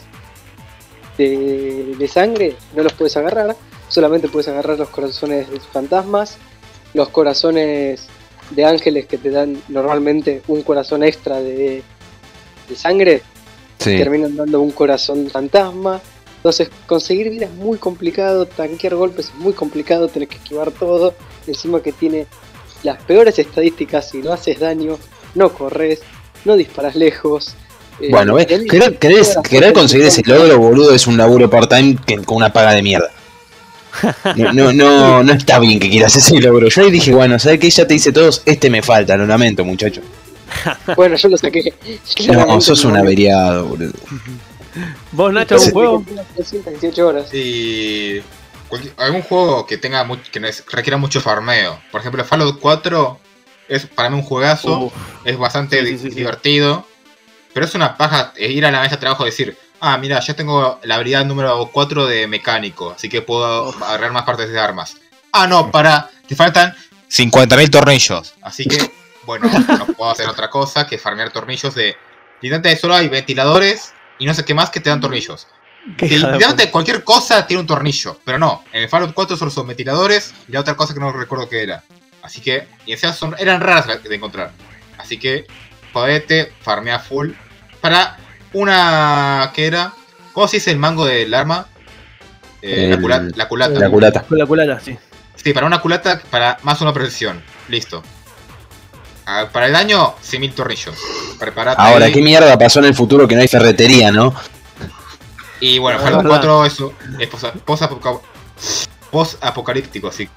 de, 1.19 1.95
de 1.99 2.09
sangre 2.09 2.57
no 2.75 2.83
los 2.83 2.93
puedes 2.95 3.17
agarrar, 3.17 3.55
solamente 3.89 4.29
puedes 4.29 4.49
agarrar 4.49 4.79
los 4.79 4.89
corazones 4.89 5.47
fantasmas, 5.73 6.39
los 6.95 7.09
corazones 7.11 8.07
de 8.51 8.65
ángeles 8.65 9.07
que 9.07 9.19
te 9.19 9.31
dan 9.31 9.61
normalmente 9.69 10.43
un 10.49 10.63
corazón 10.63 11.03
extra 11.03 11.41
de, 11.41 11.83
de 12.69 12.77
sangre, 12.77 13.23
sí. 13.79 13.97
terminan 13.97 14.37
dando 14.37 14.61
un 14.61 14.71
corazón 14.73 15.29
fantasma. 15.31 16.01
Entonces, 16.37 16.71
conseguir 16.87 17.29
vida 17.31 17.45
es 17.47 17.53
muy 17.53 17.77
complicado, 17.79 18.47
tanquear 18.47 18.95
golpes 18.95 19.27
es 19.27 19.35
muy 19.35 19.53
complicado, 19.53 20.09
tenés 20.09 20.29
que 20.31 20.37
esquivar 20.37 20.71
todo. 20.71 21.15
Encima 21.47 21.83
que 21.83 21.93
tiene 21.93 22.27
las 22.83 23.03
peores 23.03 23.39
estadísticas, 23.39 24.09
si 24.11 24.19
no 24.19 24.33
haces 24.33 24.59
daño, 24.59 24.99
no 25.35 25.53
corres, 25.53 26.01
no 26.45 26.57
disparas 26.57 26.97
lejos. 26.97 27.55
eh, 28.01 28.09
Bueno, 28.11 28.35
¿ves? 28.35 28.47
tenés- 28.49 28.71
Querer, 28.99 28.99
querer- 29.43 29.73
conseguir 29.75 30.07
ese 30.07 30.23
logro, 30.25 30.59
boludo, 30.59 30.95
es 30.95 31.07
un 31.07 31.19
laburo 31.19 31.51
part-time 31.51 31.99
con 32.25 32.37
una 32.39 32.51
paga 32.51 32.73
de 32.73 32.83
mierda. 32.83 33.11
No, 34.37 34.53
no, 34.53 34.73
no, 34.73 35.23
no 35.23 35.33
está 35.33 35.59
bien 35.59 35.79
que 35.81 35.91
quieras 35.91 36.15
ese 36.17 36.41
logro. 36.41 36.69
Yo 36.69 36.83
ahí 36.83 36.91
dije, 36.91 37.13
bueno, 37.15 37.39
¿sabes 37.39 37.59
qué? 37.59 37.71
Ya 37.71 37.87
te 37.87 37.95
hice 37.95 38.13
todos, 38.13 38.43
este 38.47 38.71
me 38.71 38.83
falta, 38.83 39.17
lo 39.17 39.27
lamento, 39.27 39.65
muchacho. 39.65 40.01
Bueno, 40.97 41.17
yo 41.17 41.29
lo 41.29 41.37
saqué. 41.37 41.63
No, 41.63 42.25
Claramente 42.25 42.65
sos 42.65 42.85
un 42.85 42.95
no. 42.95 42.99
averiado, 43.01 43.67
boludo. 43.67 43.93
¿Vos, 45.13 45.33
Nacho, 45.33 45.55
algún 45.57 45.71
juego? 45.73 46.05
318 46.37 47.07
horas. 47.09 47.35
Y. 47.35 48.21
cualquier- 48.69 48.95
algún 48.99 49.23
juego 49.23 49.67
que 49.67 49.79
tenga 49.79 50.05
mu- 50.05 50.17
que 50.31 50.41
requiera 50.73 50.97
mucho 50.97 51.21
farmeo. 51.21 51.81
Por 51.91 52.01
ejemplo, 52.01 52.25
Fallout 52.25 52.59
4 52.61 53.19
es 53.69 53.87
para 53.87 54.11
mí 54.11 54.17
un 54.17 54.23
juegazo. 54.23 54.87
Uf, 54.87 54.93
es 55.25 55.37
bastante 55.39 55.81
Sí, 55.81 55.87
sí, 55.87 55.93
di- 55.93 55.99
sí, 55.99 56.09
sí. 56.11 56.15
divertido. 56.17 56.87
Pero 57.53 57.67
es 57.67 57.75
una 57.75 57.97
paja 57.97 58.33
ir 58.39 58.65
a 58.65 58.71
la 58.71 58.81
mesa 58.81 58.95
de 58.97 59.01
trabajo 59.01 59.25
y 59.25 59.31
decir, 59.31 59.57
ah, 59.81 59.99
mira, 59.99 60.21
ya 60.21 60.35
tengo 60.35 60.79
la 60.85 60.95
habilidad 60.97 61.25
número 61.25 61.71
4 61.73 62.07
de 62.07 62.27
mecánico, 62.27 62.93
así 62.97 63.09
que 63.09 63.23
puedo 63.23 63.71
agarrar 63.85 64.13
más 64.13 64.25
partes 64.25 64.51
de 64.51 64.59
armas. 64.59 64.97
Ah, 65.33 65.47
no, 65.47 65.71
para, 65.71 66.11
te 66.27 66.37
faltan 66.37 66.75
50.000 67.11 67.71
tornillos. 67.71 68.35
Así 68.43 68.67
que, 68.67 68.91
bueno, 69.25 69.49
no 69.69 69.87
puedo 69.87 70.11
hacer 70.11 70.29
otra 70.29 70.51
cosa 70.51 70.87
que 70.87 70.99
farmear 70.99 71.31
tornillos 71.31 71.75
de... 71.75 71.97
Literalmente 72.41 72.77
solo 72.81 72.95
hay 72.95 73.09
ventiladores 73.09 73.93
y 74.19 74.27
no 74.27 74.35
sé 74.35 74.45
qué 74.45 74.55
más 74.55 74.71
que 74.71 74.81
te 74.81 74.91
dan 74.91 75.01
tornillos. 75.01 75.47
literalmente 75.99 76.71
cualquier 76.71 77.05
cosa 77.05 77.47
tiene 77.47 77.61
un 77.61 77.67
tornillo, 77.67 78.19
pero 78.25 78.39
no, 78.39 78.65
en 78.73 78.83
el 78.83 78.89
Fallout 78.89 79.13
4 79.13 79.37
solo 79.37 79.51
son 79.51 79.67
ventiladores 79.67 80.33
y 80.49 80.53
la 80.53 80.61
otra 80.61 80.75
cosa 80.75 80.95
que 80.95 81.01
no 81.01 81.13
recuerdo 81.13 81.49
qué 81.49 81.63
era. 81.63 81.85
Así 82.23 82.41
que, 82.41 82.67
y 82.87 82.93
encima 82.93 83.13
son, 83.13 83.35
eran 83.39 83.61
raras 83.61 83.87
de 84.03 84.15
encontrar. 84.15 84.53
Así 84.99 85.19
que, 85.19 85.47
jodete, 85.93 86.53
farmea 86.61 86.99
full. 86.99 87.33
Para 87.81 88.19
una, 88.53 89.51
¿qué 89.55 89.67
era? 89.67 89.93
¿Cómo 90.33 90.49
se 90.49 90.57
dice 90.59 90.71
el 90.71 90.79
mango 90.79 91.05
del 91.07 91.33
arma? 91.35 91.67
Eh, 92.63 92.89
la, 92.89 92.95
El- 92.97 93.01
cula- 93.03 93.33
la 93.37 93.49
culata. 93.49 93.79
La 93.81 93.91
culata. 93.91 94.23
Con 94.23 94.39
la 94.39 94.47
culata, 94.47 94.81
sí. 94.81 94.97
Sí, 95.37 95.53
para 95.53 95.67
una 95.67 95.81
culata, 95.81 96.21
para 96.31 96.59
más 96.63 96.81
una 96.81 96.93
precisión. 96.93 97.43
Listo. 97.69 98.03
Ah, 99.27 99.49
para 99.53 99.67
el 99.67 99.73
daño, 99.73 100.15
100.000 100.23 100.53
tornillos. 100.55 100.95
Preparate 101.39 101.81
Ahora, 101.81 102.07
ahí. 102.07 102.13
¿qué 102.13 102.21
mierda 102.21 102.59
pasó 102.59 102.81
en 102.81 102.87
el 102.87 102.95
futuro 102.95 103.27
que 103.29 103.35
no 103.37 103.41
hay 103.43 103.49
ferretería, 103.49 104.11
no? 104.11 104.35
Y 105.61 105.79
bueno, 105.79 105.99
Fallout 105.99 106.23
verdad. 106.25 106.39
4 106.39 106.65
eso 106.67 106.93
es 107.19 107.29
posa- 107.29 107.53
post-apoca- 107.53 108.21
post-apocalíptico, 109.11 110.09
así 110.09 110.29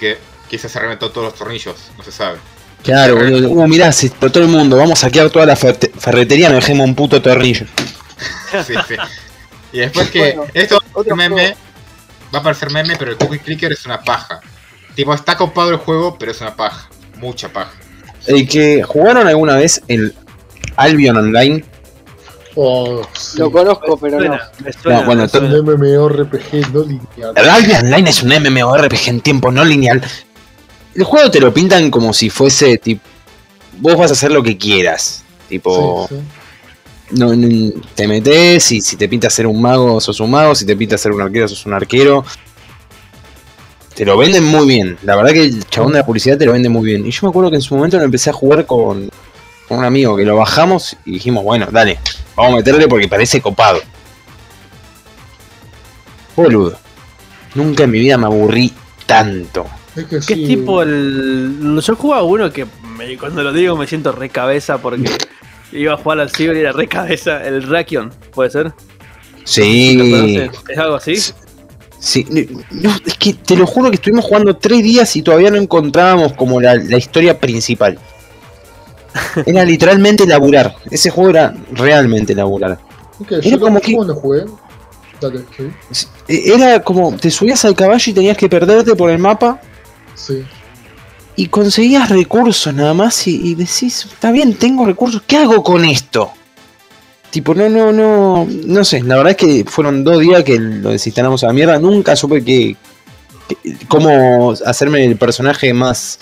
que 0.00 0.18
quizás 0.48 0.70
se 0.72 0.78
reventó 0.78 1.10
todos 1.10 1.26
los 1.28 1.34
tornillos, 1.34 1.90
no 1.98 2.04
se 2.04 2.12
sabe. 2.12 2.38
Claro, 2.82 3.16
boludo. 3.16 3.48
Uh, 3.50 3.66
mirá, 3.68 3.92
se 3.92 4.06
explotó 4.06 4.40
el 4.40 4.48
mundo. 4.48 4.76
Vamos 4.76 4.98
a 4.98 5.06
saquear 5.06 5.30
toda 5.30 5.46
la 5.46 5.56
fer- 5.56 5.90
ferretería, 5.98 6.48
nos 6.48 6.60
dejemos 6.60 6.86
un 6.86 6.94
puto 6.94 7.20
tornillo. 7.22 7.66
Sí, 8.66 8.74
sí. 8.88 8.94
Y 9.72 9.78
después 9.78 10.10
que 10.10 10.18
Bueno, 10.18 10.44
esto 10.52 10.78
otro 10.92 11.16
meme, 11.16 11.34
juego. 11.34 11.56
va 12.34 12.38
a 12.40 12.42
parecer 12.42 12.70
meme, 12.70 12.96
pero 12.98 13.12
el 13.12 13.16
cookie 13.16 13.38
clicker 13.38 13.72
es 13.72 13.86
una 13.86 14.00
paja. 14.02 14.40
Tipo, 14.94 15.14
está 15.14 15.36
copado 15.36 15.70
el 15.70 15.76
juego, 15.76 16.16
pero 16.18 16.32
es 16.32 16.40
una 16.40 16.54
paja. 16.54 16.88
Mucha 17.16 17.48
paja. 17.48 17.72
El 18.26 18.46
que 18.48 18.82
jugaron 18.82 19.26
alguna 19.26 19.56
vez 19.56 19.80
el 19.88 20.14
Albion 20.76 21.16
Online. 21.16 21.64
Oh, 22.54 23.00
sí. 23.18 23.38
Lo 23.38 23.50
conozco, 23.50 23.96
pero 23.96 24.20
no. 24.20 24.38
Suena, 24.82 25.00
No, 25.00 25.06
bueno, 25.06 25.26
un. 25.32 25.64
MMORPG 25.64 26.72
no 26.72 26.80
lineal. 26.84 27.32
El 27.34 27.48
Albion 27.48 27.86
Online 27.86 28.10
es 28.10 28.22
un 28.22 28.28
MMORPG 28.28 29.08
en 29.08 29.20
tiempo 29.22 29.50
no 29.50 29.64
lineal. 29.64 30.02
El 30.94 31.04
juego 31.04 31.30
te 31.30 31.40
lo 31.40 31.52
pintan 31.54 31.90
como 31.90 32.12
si 32.12 32.28
fuese 32.30 32.76
tipo. 32.78 33.02
Vos 33.78 33.96
vas 33.96 34.10
a 34.10 34.14
hacer 34.14 34.30
lo 34.30 34.42
que 34.42 34.58
quieras. 34.58 35.24
Tipo. 35.48 36.06
Sí, 36.08 36.14
sí. 36.16 37.16
no, 37.18 37.34
no- 37.34 37.72
te 37.94 38.06
metes 38.08 38.72
y 38.72 38.80
si 38.80 38.96
te 38.96 39.08
pinta 39.08 39.30
ser 39.30 39.46
un 39.46 39.60
mago, 39.60 40.00
sos 40.00 40.20
un 40.20 40.30
mago. 40.30 40.54
Si 40.54 40.64
te 40.66 40.76
pinta 40.76 40.98
ser 40.98 41.12
un 41.12 41.22
arquero, 41.22 41.48
sos 41.48 41.64
un 41.66 41.72
arquero. 41.74 42.24
Te 43.94 44.04
lo 44.06 44.16
venden 44.16 44.44
muy 44.44 44.66
bien. 44.66 44.98
La 45.02 45.16
verdad 45.16 45.32
que 45.32 45.42
el 45.44 45.64
chabón 45.68 45.92
de 45.92 45.98
la 45.98 46.06
publicidad 46.06 46.38
te 46.38 46.46
lo 46.46 46.52
vende 46.52 46.68
muy 46.68 46.84
bien. 46.84 47.06
Y 47.06 47.10
yo 47.10 47.20
me 47.22 47.28
acuerdo 47.30 47.50
que 47.50 47.56
en 47.56 47.62
su 47.62 47.74
momento 47.74 47.98
lo 47.98 48.04
empecé 48.04 48.30
a 48.30 48.32
jugar 48.32 48.64
con, 48.66 49.10
con 49.68 49.78
un 49.78 49.84
amigo 49.84 50.16
que 50.16 50.24
lo 50.24 50.36
bajamos 50.36 50.96
y 51.04 51.12
dijimos, 51.12 51.44
bueno, 51.44 51.68
dale, 51.70 51.98
vamos 52.34 52.52
a 52.54 52.56
meterle 52.56 52.88
porque 52.88 53.08
parece 53.08 53.40
copado. 53.42 53.80
Boludo. 56.36 56.78
Nunca 57.54 57.84
en 57.84 57.90
mi 57.90 57.98
vida 58.00 58.16
me 58.16 58.26
aburrí 58.26 58.72
tanto. 59.06 59.66
Es 59.96 60.04
que 60.06 60.16
¿Qué 60.20 60.34
sí. 60.34 60.46
tipo 60.46 60.82
el.? 60.82 61.80
Yo 61.84 61.96
jugaba 61.96 62.22
uno 62.22 62.50
que 62.50 62.66
me- 62.96 63.16
cuando 63.18 63.42
lo 63.42 63.52
digo 63.52 63.76
me 63.76 63.86
siento 63.86 64.12
re 64.12 64.28
cabeza 64.30 64.78
porque 64.78 65.10
iba 65.72 65.94
a 65.94 65.96
jugar 65.96 66.20
al 66.20 66.30
ciber 66.30 66.56
y 66.56 66.60
era 66.60 66.72
re 66.72 66.88
cabeza. 66.88 67.44
El 67.46 67.62
Rakion, 67.64 68.10
¿puede 68.32 68.50
ser? 68.50 68.66
¿Lo 68.66 68.72
Sí. 69.44 70.40
¿Es 70.68 70.78
algo 70.78 70.94
así? 70.96 71.16
Sí, 71.98 72.26
no, 72.70 72.90
es 73.06 73.14
que 73.18 73.34
te 73.34 73.54
lo 73.56 73.66
juro 73.66 73.90
que 73.90 73.96
estuvimos 73.96 74.24
jugando 74.24 74.56
tres 74.56 74.82
días 74.82 75.14
y 75.14 75.22
todavía 75.22 75.50
no 75.50 75.56
encontrábamos 75.56 76.32
como 76.32 76.60
la, 76.60 76.74
la 76.74 76.96
historia 76.96 77.38
principal. 77.38 77.98
Era 79.46 79.64
literalmente 79.64 80.26
laburar. 80.26 80.74
Ese 80.90 81.10
juego 81.10 81.30
era 81.30 81.54
realmente 81.72 82.34
laburar. 82.34 82.78
Es 83.20 83.26
que 83.26 83.34
Era 83.36 83.42
yo 83.56 83.60
como 83.60 83.80
que- 83.80 83.92
cuando 83.94 84.14
jugué. 84.14 84.44
Dale, 85.20 85.40
sí. 85.90 86.06
E- 86.28 86.54
Era 86.54 86.82
como 86.82 87.14
te 87.16 87.30
subías 87.30 87.64
al 87.64 87.76
caballo 87.76 88.10
y 88.10 88.14
tenías 88.14 88.36
que 88.36 88.48
perderte 88.48 88.96
por 88.96 89.10
el 89.10 89.18
mapa 89.18 89.60
Sí. 90.14 90.44
y 91.36 91.46
conseguías 91.46 92.08
recursos 92.10 92.72
nada 92.74 92.92
más 92.94 93.26
y, 93.26 93.48
y 93.50 93.54
decís, 93.54 94.04
está 94.12 94.30
bien, 94.30 94.54
tengo 94.54 94.84
recursos, 94.86 95.22
¿qué 95.26 95.38
hago 95.38 95.62
con 95.62 95.84
esto? 95.84 96.30
Tipo, 97.30 97.54
no, 97.54 97.68
no, 97.70 97.92
no, 97.92 98.46
no 98.66 98.84
sé, 98.84 99.02
la 99.02 99.16
verdad 99.16 99.30
es 99.30 99.36
que 99.38 99.64
fueron 99.66 100.04
dos 100.04 100.20
días 100.20 100.44
que 100.44 100.58
lo 100.58 100.90
desinstalamos 100.90 101.42
a 101.42 101.46
la 101.46 101.52
mierda, 101.54 101.78
nunca 101.78 102.14
supe 102.14 102.44
que, 102.44 102.76
que- 103.48 103.78
cómo 103.88 104.52
hacerme 104.66 105.04
el 105.06 105.16
personaje 105.16 105.72
más 105.72 106.18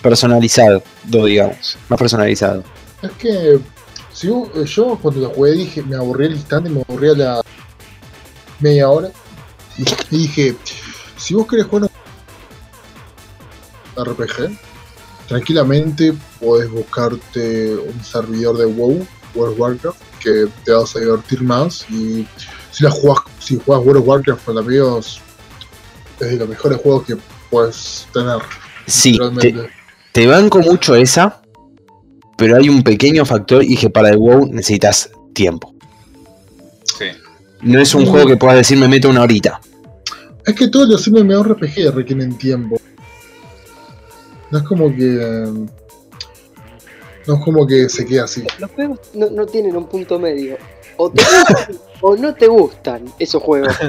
personalizado, 0.00 0.82
digamos, 1.04 1.76
más 1.88 1.98
personalizado. 1.98 2.62
Es 3.02 3.10
que 3.12 3.58
si 4.12 4.28
vos- 4.28 4.50
yo 4.72 4.96
cuando 5.02 5.20
lo 5.22 5.30
jugué 5.30 5.52
dije, 5.52 5.82
me 5.82 5.96
aburrí 5.96 6.26
el 6.26 6.34
instante, 6.34 6.70
me 6.70 6.82
aburrí 6.88 7.08
a 7.08 7.14
la 7.14 7.42
media 8.60 8.88
hora. 8.88 9.10
Y 9.76 10.16
dije, 10.16 10.54
si 11.16 11.34
vos 11.34 11.46
querés 11.48 11.66
jugar 11.66 11.84
un 11.84 11.91
RPG, 13.96 14.56
tranquilamente 15.28 16.12
podés 16.40 16.70
buscarte 16.70 17.74
un 17.74 18.04
servidor 18.04 18.58
de 18.58 18.66
WoW, 18.66 19.06
World 19.34 19.54
of 19.54 19.60
Warcraft, 19.60 20.02
que 20.20 20.46
te 20.64 20.72
vas 20.72 20.94
a 20.96 21.00
divertir 21.00 21.42
más. 21.42 21.86
Y 21.90 22.26
si 22.70 22.84
la 22.84 22.90
jugás, 22.90 23.24
si 23.38 23.58
jugás 23.58 23.84
World 23.84 24.02
of 24.02 24.08
Warcraft 24.08 24.44
con 24.44 24.58
amigos, 24.58 25.20
es 26.20 26.30
de 26.30 26.36
los 26.36 26.48
mejores 26.48 26.78
juegos 26.78 27.04
que 27.04 27.16
puedes 27.50 28.06
tener. 28.12 28.38
Sí, 28.86 29.18
te, 30.12 30.26
banco 30.26 30.60
mucho 30.60 30.94
esa, 30.94 31.40
pero 32.36 32.56
hay 32.56 32.68
un 32.68 32.82
pequeño 32.82 33.24
factor 33.24 33.62
y 33.64 33.76
que 33.76 33.90
para 33.90 34.10
el 34.10 34.18
WoW 34.18 34.46
necesitas 34.52 35.10
tiempo. 35.32 35.74
Sí. 36.84 37.06
No 37.62 37.80
es 37.80 37.94
un 37.94 38.06
juego 38.06 38.26
que 38.26 38.36
puedas 38.36 38.56
decir 38.56 38.76
me 38.76 38.88
meto 38.88 39.08
una 39.08 39.22
horita. 39.22 39.60
Es 40.44 40.54
que 40.56 40.68
todos 40.68 40.88
los 40.88 41.08
MMORPG 41.08 41.94
requieren 41.94 42.36
tiempo. 42.36 42.80
No 44.52 44.58
es 44.58 44.64
como 44.64 44.94
que. 44.94 45.48
No 47.26 47.34
es 47.34 47.44
como 47.44 47.66
que 47.66 47.88
se 47.88 48.04
quede 48.06 48.20
así. 48.20 48.44
Los 48.58 48.70
juegos 48.72 48.98
no, 49.14 49.30
no 49.30 49.46
tienen 49.46 49.76
un 49.76 49.86
punto 49.88 50.18
medio. 50.18 50.56
O 50.96 51.10
te 51.10 51.22
gustan 51.22 51.76
o 52.00 52.16
no 52.16 52.34
te 52.34 52.46
gustan 52.48 53.04
esos 53.18 53.42
juegos. 53.42 53.74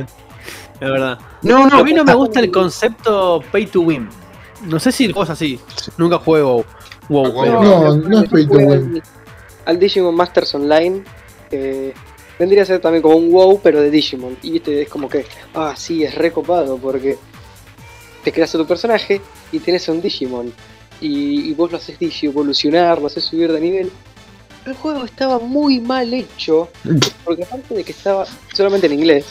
Es 0.82 0.90
verdad. 0.90 1.18
No, 1.44 1.70
no, 1.70 1.78
A 1.78 1.84
mí 1.84 1.94
no 1.94 2.04
me 2.04 2.14
gusta 2.14 2.42
el 2.42 2.52
concepto 2.52 3.42
pay 3.54 3.68
to 3.68 3.82
win. 3.82 4.10
No 4.66 4.80
sé 4.80 4.92
si 4.92 5.06
el 5.06 5.14
juego 5.14 5.24
es 5.24 5.30
así. 5.30 5.58
Nunca 5.98 6.18
juego 6.18 6.66
WoW. 7.08 7.32
WoW. 7.32 7.44
pero- 7.44 7.64
No, 7.64 7.96
no 7.96 8.22
es 8.22 8.30
pay 8.30 8.46
to 8.48 8.54
win. 8.56 8.72
al- 8.72 9.04
Al 9.66 9.80
Digimon 9.80 10.14
Masters 10.16 10.56
Online. 10.56 11.04
que 11.50 11.94
vendría 12.38 12.64
a 12.64 12.66
ser 12.66 12.82
también 12.82 13.02
como 13.02 13.16
un 13.16 13.32
WoW, 13.32 13.62
pero 13.64 13.80
de 13.80 13.92
Digimon. 13.92 14.36
Y 14.42 14.52
viste, 14.52 14.82
es 14.82 14.90
como 14.90 15.08
que, 15.08 15.26
ah, 15.54 15.74
sí, 15.78 16.04
es 16.04 16.16
recopado 16.16 16.78
porque 16.78 17.18
te 18.24 18.32
creas 18.32 18.54
a 18.56 18.58
tu 18.58 18.66
personaje 18.66 19.22
y 19.52 19.60
tenés 19.60 19.88
a 19.90 19.92
un 19.92 20.02
Digimon. 20.02 20.54
Y, 21.02 21.54
vos 21.54 21.72
lo 21.72 21.78
haces 21.78 22.00
Digi 22.00 22.28
evolucionar, 22.28 23.02
lo 23.02 23.08
haces 23.08 23.26
subir 23.26 23.52
de 23.52 23.60
nivel. 23.60 23.92
El 24.66 24.74
juego 24.76 25.04
estaba 25.04 25.40
muy 25.40 25.82
mal 25.82 26.14
hecho, 26.14 26.70
porque 27.26 27.44
aparte 27.44 27.74
de 27.74 27.84
que 27.84 27.92
estaba 27.92 28.26
solamente 28.54 28.88
en 28.88 28.94
inglés, 28.94 29.26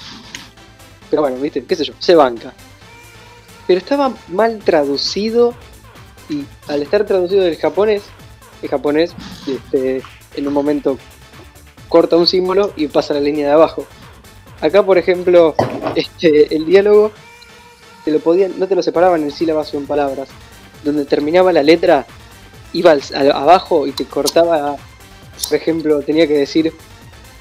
pero 1.08 1.22
bueno, 1.22 1.38
viste, 1.38 1.64
qué 1.64 1.74
sé 1.74 1.84
yo, 1.84 1.94
se 1.98 2.14
banca. 2.14 2.52
Pero 3.66 3.78
estaba 3.78 4.12
mal 4.28 4.58
traducido 4.58 5.54
y 6.28 6.44
al 6.68 6.82
estar 6.82 7.06
traducido 7.06 7.42
del 7.42 7.56
japonés, 7.56 8.02
el 8.60 8.68
japonés 8.68 9.14
este, 9.46 10.02
en 10.36 10.46
un 10.46 10.52
momento 10.52 10.98
corta 11.88 12.16
un 12.16 12.26
símbolo 12.26 12.72
y 12.76 12.88
pasa 12.88 13.14
la 13.14 13.20
línea 13.20 13.46
de 13.46 13.52
abajo. 13.52 13.86
Acá, 14.60 14.84
por 14.84 14.98
ejemplo, 14.98 15.54
este, 15.96 16.54
el 16.54 16.66
diálogo 16.66 17.12
te 18.04 18.10
lo 18.10 18.20
podían, 18.20 18.58
no 18.58 18.66
te 18.66 18.74
lo 18.74 18.82
separaban 18.82 19.22
en 19.22 19.30
sílabas 19.30 19.72
o 19.74 19.78
en 19.78 19.86
palabras. 19.86 20.28
Donde 20.84 21.04
terminaba 21.04 21.52
la 21.52 21.62
letra, 21.62 22.06
iba 22.72 22.92
al- 22.92 23.32
abajo 23.32 23.86
y 23.86 23.92
te 23.92 24.04
cortaba, 24.04 24.76
por 25.48 25.56
ejemplo, 25.56 26.00
tenía 26.02 26.26
que 26.26 26.34
decir 26.38 26.72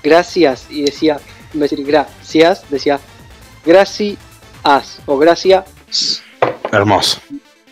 gracias 0.03 0.67
y 0.69 0.83
decía, 0.83 1.19
en 1.53 1.59
vez 1.59 1.71
de 1.71 1.77
decir 1.77 1.91
gracias, 1.91 2.69
decía 2.69 2.99
gracias 3.65 4.17
o 5.05 5.17
gracias. 5.17 5.65
Hermoso. 6.71 7.19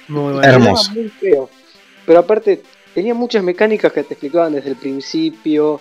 Muy 0.07 0.33
bueno. 0.33 0.43
Hermoso. 0.43 0.91
Muy 0.91 1.09
feo. 1.09 1.49
Pero 2.05 2.19
aparte, 2.19 2.63
tenía 2.93 3.13
muchas 3.13 3.43
mecánicas 3.43 3.93
que 3.93 4.03
te 4.03 4.15
explicaban 4.15 4.53
desde 4.53 4.69
el 4.71 4.75
principio. 4.75 5.79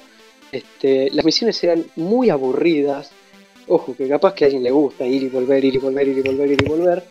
Este, 0.53 1.11
las 1.13 1.25
misiones 1.25 1.63
eran 1.65 1.87
muy 1.97 2.31
aburridas. 2.31 3.11
Ojo, 3.69 3.95
que 3.97 4.09
capaz 4.09 4.35
que 4.35 4.45
a 4.45 4.47
alguien 4.47 4.63
le 4.63 4.71
gusta 4.71 5.07
ir 5.07 5.23
y 5.25 5.29
volver, 5.29 5.65
ir 5.65 5.75
y 5.75 5.79
volver, 5.79 6.09
ir 6.09 6.19
y 6.19 6.23
volver, 6.23 6.51
ir 6.51 6.63
y 6.63 6.67
volver. 6.67 7.05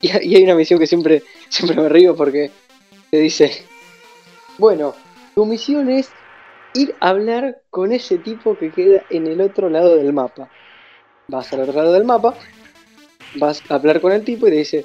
Y, 0.00 0.08
ha- 0.10 0.22
y 0.22 0.34
hay 0.36 0.44
una 0.44 0.54
misión 0.54 0.78
que 0.80 0.86
siempre, 0.86 1.22
siempre 1.48 1.76
me 1.80 1.88
río 1.88 2.16
porque 2.16 2.50
te 3.10 3.18
dice, 3.18 3.64
bueno, 4.58 4.94
tu 5.34 5.44
misión 5.44 5.90
es 5.90 6.10
ir 6.74 6.94
a 7.00 7.10
hablar 7.10 7.60
con 7.70 7.92
ese 7.92 8.18
tipo 8.18 8.56
que 8.56 8.70
queda 8.70 9.02
en 9.10 9.26
el 9.26 9.40
otro 9.40 9.68
lado 9.68 9.96
del 9.96 10.12
mapa. 10.12 10.48
Vas 11.28 11.52
al 11.52 11.60
otro 11.60 11.74
lado 11.74 11.92
del 11.92 12.04
mapa, 12.04 12.34
vas 13.36 13.62
a 13.68 13.74
hablar 13.74 14.00
con 14.00 14.12
el 14.12 14.24
tipo 14.24 14.46
y 14.46 14.50
te 14.50 14.56
dice, 14.56 14.84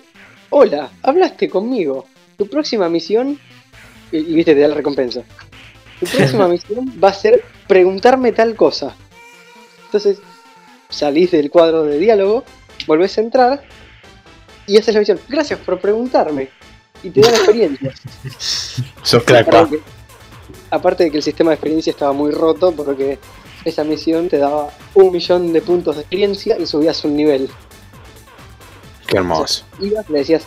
hola, 0.50 0.91
hablaste 1.02 1.50
conmigo. 1.50 2.06
Tu 2.38 2.48
próxima 2.48 2.89
misión, 2.89 3.39
y, 4.12 4.17
y 4.17 4.36
viste, 4.36 4.54
te 4.54 4.60
da 4.62 4.67
la 4.67 4.76
recompensa. 4.76 5.24
Tu 6.00 6.06
próxima 6.08 6.48
misión 6.50 6.91
va 7.02 7.10
a 7.10 7.13
ser 7.13 7.41
preguntarme 7.67 8.32
tal 8.34 8.56
cosa. 8.56 8.95
Entonces, 9.95 10.21
salís 10.89 11.31
del 11.31 11.49
cuadro 11.49 11.84
de 11.84 11.97
diálogo, 11.97 12.43
volvés 12.86 13.17
a 13.17 13.21
entrar 13.21 13.63
y 14.67 14.77
haces 14.77 14.93
la 14.93 14.99
misión. 14.99 15.19
Gracias 15.29 15.58
por 15.62 15.79
preguntarme. 15.79 16.49
Y 17.01 17.12
te 17.12 17.21
da 17.21 17.31
la 17.31 17.38
experiencia. 17.38 17.93
Sos 19.03 19.23
crack, 19.23 19.49
pa. 19.49 19.60
Aparte, 19.60 19.79
aparte 20.69 21.03
de 21.05 21.12
que 21.12 21.17
el 21.17 21.23
sistema 21.23 21.51
de 21.51 21.55
experiencia 21.55 21.91
estaba 21.91 22.12
muy 22.12 22.31
roto 22.31 22.73
porque 22.73 23.19
esa 23.63 23.86
misión 23.86 24.27
te 24.27 24.38
daba 24.38 24.69
un 24.95 25.13
millón 25.13 25.53
de 25.53 25.62
puntos 25.62 25.95
de 25.95 26.01
experiencia 26.01 26.58
y 26.60 26.65
subías 26.65 27.05
un 27.05 27.15
nivel. 27.15 27.49
Qué 29.08 29.15
hermoso. 29.15 29.63
Ibas 29.79 30.10
y 30.10 30.12
le 30.12 30.19
decías, 30.19 30.43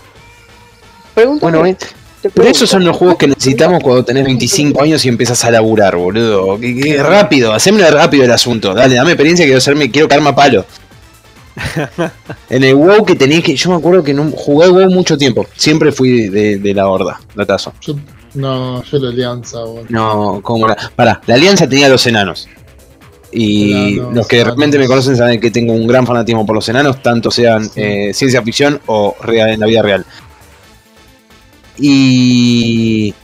pregúntame. 1.15 1.59
Bueno, 1.59 1.77
pero 2.23 2.49
esos 2.49 2.57
pregunto". 2.59 2.67
son 2.67 2.85
los 2.85 2.97
juegos 2.97 3.17
que 3.17 3.27
necesitamos 3.29 3.83
cuando 3.83 4.05
tenés 4.05 4.25
25 4.25 4.83
años 4.83 5.05
y 5.05 5.09
empiezas 5.09 5.45
a 5.45 5.51
laburar, 5.51 5.97
boludo. 5.97 6.59
Que, 6.59 6.75
que 6.79 7.03
rápido, 7.03 7.53
haceme 7.53 7.89
rápido 7.91 8.25
el 8.25 8.33
asunto. 8.33 8.75
Dale, 8.75 8.97
dame 8.97 9.13
experiencia, 9.13 9.45
quiero 9.45 9.59
hacerme, 9.59 9.91
quiero 9.91 10.09
caerme 10.09 10.31
a 10.31 10.35
palo. 10.35 10.65
En 12.51 12.63
el 12.65 12.75
WoW 12.77 13.05
que 13.05 13.15
tenías 13.17 13.43
que. 13.43 13.55
Yo 13.57 13.71
me 13.71 13.77
acuerdo 13.77 14.03
que 14.03 14.15
no, 14.15 14.31
jugué 14.31 14.69
WoW 14.69 14.91
mucho 14.91 15.17
tiempo. 15.19 15.47
Siempre 15.57 15.93
fui 15.93 16.29
de, 16.29 16.59
de 16.59 16.75
la 16.75 16.89
horda, 16.89 17.21
datazo. 17.35 17.73
Yo, 17.81 17.95
no, 18.35 18.83
yo 18.85 18.99
la 18.99 19.09
alianza, 19.11 19.59
boludo. 19.61 19.87
No, 19.89 20.41
¿cómo 20.43 20.67
era? 20.67 20.77
Pará, 20.95 21.21
la 21.27 21.35
alianza 21.35 21.69
tenía 21.69 21.89
los 21.89 22.07
enanos. 22.07 22.49
Y 23.31 23.93
Enanos, 23.99 24.15
los 24.15 24.27
que 24.29 24.37
de 24.39 24.45
repente 24.45 24.79
me 24.79 24.87
conocen 24.87 25.17
saben 25.17 25.39
que 25.41 25.51
tengo 25.51 25.75
un 25.75 25.87
gran 25.87 26.07
fanatismo 26.07 26.47
por 26.47 26.55
los 26.57 26.69
enanos, 26.69 27.03
tanto 27.03 27.31
sean 27.31 27.65
Sí. 27.65 27.73
eh, 27.83 28.11
ciencia 28.15 28.43
ficción 28.43 28.81
o 28.87 29.15
real, 29.23 29.51
en 29.51 29.61
la 29.61 29.67
vida 29.67 29.83
real. 29.83 30.07
Y. 31.79 33.15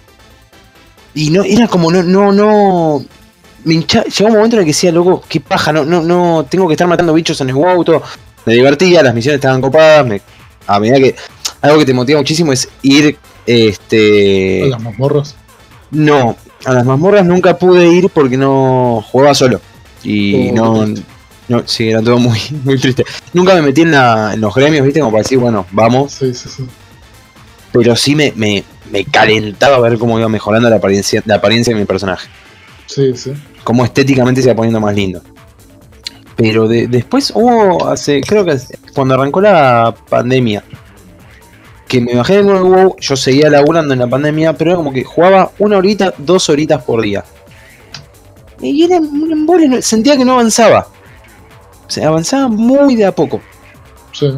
Y 1.15 1.31
no, 1.31 1.45
era 1.45 1.69
como 1.69 1.91
no, 1.91 2.03
no, 2.03 2.33
no. 2.33 3.05
Me 3.65 3.75
hincha- 3.75 4.05
llegó 4.05 4.29
un 4.29 4.35
momento 4.37 4.57
en 4.57 4.61
el 4.61 4.67
que 4.67 4.71
decía, 4.73 4.93
loco, 4.93 5.23
qué 5.29 5.41
paja, 5.41 5.73
no, 5.73 5.85
no, 5.85 6.03
no, 6.03 6.45
tengo 6.51 6.67
que 6.67 6.75
estar 6.75 6.87
matando 6.87 7.15
bichos 7.15 7.41
en 7.41 7.49
el 7.51 7.55
todo. 7.85 8.03
Me 8.45 8.53
divertía, 8.55 9.03
las 9.03 9.15
misiones 9.15 9.37
estaban 9.37 9.61
copadas, 9.61 10.07
me, 10.07 10.21
a 10.67 10.79
medida 10.81 10.97
que. 10.97 11.15
Algo 11.63 11.79
que 11.79 11.87
te 11.87 11.95
motiva 11.95 12.19
muchísimo 12.19 12.53
es 12.53 12.69
ir. 12.83 13.17
Este. 13.47 14.65
A 14.65 14.67
las 14.67 14.83
mazmorras. 14.83 15.35
No, 15.91 16.37
a 16.65 16.73
las 16.73 16.85
mazmorras 16.85 17.25
nunca 17.25 17.57
pude 17.59 17.87
ir 17.89 18.09
porque 18.11 18.37
no 18.37 19.03
jugaba 19.11 19.35
solo. 19.35 19.61
Y 20.03 20.51
Oh, 20.51 20.55
no, 20.87 20.95
no, 21.49 21.63
sí, 21.67 21.89
era 21.89 22.03
todo 22.03 22.19
muy, 22.19 22.39
muy 22.65 22.79
triste. 22.79 23.05
Nunca 23.33 23.55
me 23.55 23.63
metí 23.63 23.83
en, 23.83 23.93
la- 23.93 24.35
en 24.35 24.41
los 24.41 24.55
gremios, 24.55 24.85
viste, 24.85 25.01
como 25.01 25.13
para 25.13 25.23
decir, 25.23 25.39
bueno, 25.39 25.65
vamos. 25.71 26.13
Sí, 26.13 26.35
sí, 26.35 26.49
sí. 26.55 26.67
Pero 27.75 27.97
sí 27.97 28.15
me, 28.15 28.33
me, 28.37 28.63
me 28.91 29.05
calentaba 29.05 29.81
ver 29.81 29.99
cómo 29.99 30.17
iba 30.19 30.29
mejorando 30.29 30.71
la 30.71 30.77
apariencia, 30.77 31.23
la 31.27 31.35
apariencia 31.35 31.75
de 31.75 31.81
mi 31.81 31.87
personaje. 31.87 32.29
Sí, 32.87 33.15
sí. 33.17 33.33
Cómo 33.65 33.85
estéticamente 33.85 34.41
se 34.41 34.49
iba 34.49 34.55
poniendo 34.55 34.81
más 34.81 34.95
lindo. 34.95 35.21
Pero 36.37 36.69
de- 36.69 36.87
después 36.87 37.33
hubo, 37.35 37.89
hace, 37.89 38.21
creo 38.21 38.45
que 38.45 38.57
cuando 38.95 39.15
arrancó 39.15 39.41
la 39.41 39.93
pandemia, 40.09 40.63
que 41.89 42.01
me 42.01 42.15
bajé 42.15 42.37
de 42.37 42.45
nuevo 42.45 42.69
WoW, 42.69 42.97
yo 43.01 43.17
seguía 43.17 43.51
laburando 43.51 43.93
en 43.93 44.01
la 44.01 44.07
pandemia, 44.07 44.53
pero 44.53 44.71
era 44.71 44.77
como 44.77 44.93
que 44.93 45.03
jugaba 45.05 45.51
una 45.59 45.77
horita, 45.77 46.15
dos 46.19 46.49
horitas 46.49 46.83
por 46.85 47.03
día. 47.03 47.25
Y 48.61 48.85
era 48.85 48.99
un 48.99 49.33
embole, 49.33 49.83
sentía 49.83 50.17
que 50.17 50.25
no 50.25 50.35
avanzaba. 50.35 50.87
O 51.87 51.91
sea, 51.91 52.07
avanzaba 52.09 52.49
muy 52.49 52.95
de 52.95 53.05
a 53.07 53.13
poco. 53.13 53.41
Sí. 54.13 54.31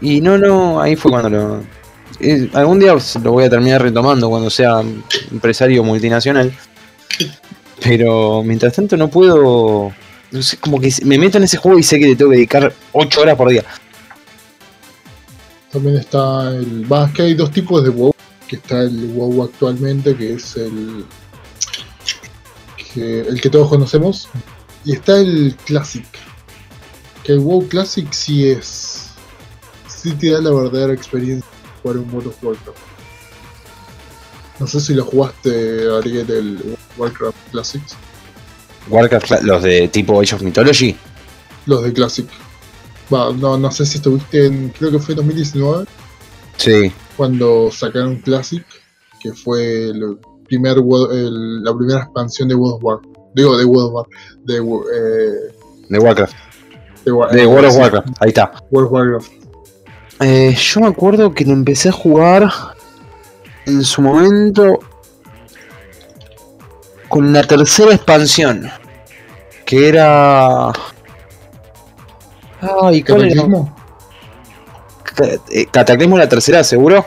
Y 0.00 0.20
no, 0.20 0.36
no, 0.36 0.80
ahí 0.80 0.96
fue 0.96 1.10
cuando 1.12 1.30
lo... 1.30 1.81
eh, 2.20 2.50
algún 2.54 2.78
día 2.78 2.94
lo 3.22 3.32
voy 3.32 3.44
a 3.44 3.50
terminar 3.50 3.82
retomando 3.82 4.28
cuando 4.28 4.50
sea 4.50 4.82
empresario 5.30 5.82
multinacional. 5.82 6.52
Pero 7.82 8.42
mientras 8.42 8.74
tanto 8.74 8.96
no 8.96 9.08
puedo... 9.08 9.92
No 10.30 10.42
sé, 10.42 10.56
como 10.56 10.80
que 10.80 10.90
me 11.04 11.18
meto 11.18 11.38
en 11.38 11.44
ese 11.44 11.58
juego 11.58 11.78
y 11.78 11.82
sé 11.82 11.98
que 11.98 12.06
le 12.06 12.16
tengo 12.16 12.30
que 12.30 12.36
dedicar 12.36 12.72
8 12.92 13.20
horas 13.20 13.36
por 13.36 13.50
día. 13.50 13.64
También 15.70 15.96
está 15.96 16.48
el. 16.50 16.90
Va, 16.90 17.06
es 17.06 17.12
que 17.12 17.22
hay 17.22 17.34
dos 17.34 17.50
tipos 17.50 17.82
de 17.82 17.90
WoW. 17.90 18.14
Que 18.46 18.56
está 18.56 18.80
el 18.80 19.08
WoW 19.08 19.44
actualmente, 19.44 20.16
que 20.16 20.34
es 20.34 20.56
el. 20.56 21.04
Que, 22.94 23.20
el 23.20 23.40
que 23.40 23.50
todos 23.50 23.68
conocemos. 23.68 24.28
Y 24.86 24.92
está 24.92 25.18
el 25.18 25.54
Classic. 25.66 26.06
Que 27.24 27.32
el 27.32 27.40
WoW 27.40 27.68
Classic 27.68 28.10
sí 28.10 28.48
es. 28.48 29.08
Sí 29.86 30.12
te 30.12 30.30
da 30.30 30.40
la 30.40 30.50
verdadera 30.50 30.94
experiencia 30.94 31.46
jugar 31.82 31.96
un 31.98 32.12
World 32.12 32.28
of 32.28 32.44
Warcraft. 32.44 32.78
No 34.60 34.66
sé 34.66 34.80
si 34.80 34.94
lo 34.94 35.04
jugaste, 35.04 35.88
Ariel, 35.98 36.30
el 36.30 36.76
Warcraft 36.96 37.36
Classics. 37.50 37.96
Warcraft, 38.88 39.42
los 39.42 39.62
de 39.62 39.88
tipo 39.88 40.20
Age 40.20 40.34
of 40.34 40.42
Mythology. 40.42 40.96
Los 41.66 41.82
de 41.84 41.92
Classic. 41.92 42.28
Va, 43.12 43.32
no, 43.32 43.58
no 43.58 43.70
sé 43.70 43.84
si 43.86 43.96
estuviste 43.96 44.46
en. 44.46 44.68
Creo 44.70 44.90
que 44.90 44.98
fue 44.98 45.12
en 45.14 45.16
2019. 45.16 45.84
Sí, 46.56 46.92
cuando 47.16 47.70
sacaron 47.72 48.16
Classic, 48.16 48.64
que 49.20 49.32
fue 49.32 49.88
el 49.90 50.18
primer, 50.46 50.76
el- 50.78 51.62
la 51.64 51.74
primera 51.74 52.00
expansión 52.00 52.48
de 52.48 52.54
World 52.54 52.76
of 52.76 52.84
War. 52.84 52.98
Digo, 53.34 53.56
de 53.56 53.64
World 53.64 53.86
of 53.88 53.92
War. 53.94 54.06
De, 54.44 54.56
eh, 54.56 55.54
de 55.88 55.98
Warcraft. 55.98 56.34
de, 57.04 57.10
De 57.36 57.46
World 57.46 57.68
of 57.68 57.76
Warcraft, 57.76 58.08
ahí 58.20 58.28
está. 58.28 58.52
World 58.70 58.86
of 58.86 58.92
Warcraft. 58.92 59.32
Eh, 60.22 60.54
yo 60.56 60.80
me 60.80 60.86
acuerdo 60.88 61.32
que 61.34 61.44
lo 61.44 61.52
empecé 61.52 61.88
a 61.88 61.92
jugar 61.92 62.48
en 63.66 63.82
su 63.82 64.02
momento 64.02 64.78
con 67.08 67.32
la 67.32 67.42
tercera 67.42 67.94
expansión. 67.94 68.70
Que 69.64 69.88
era. 69.88 70.68
Ay, 72.60 73.02
¿cuál 73.02 73.22
era? 73.22 73.34
Cataclismo 73.34 73.76
Ca- 75.14 75.26
eh, 75.50 75.66
Cataclismo 75.70 76.18
la 76.18 76.28
tercera, 76.28 76.62
seguro. 76.64 77.04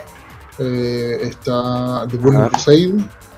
eh, 0.58 1.18
está 1.22 2.06
The 2.10 2.16
Burning. 2.16 2.48
Crusade, 2.48 2.94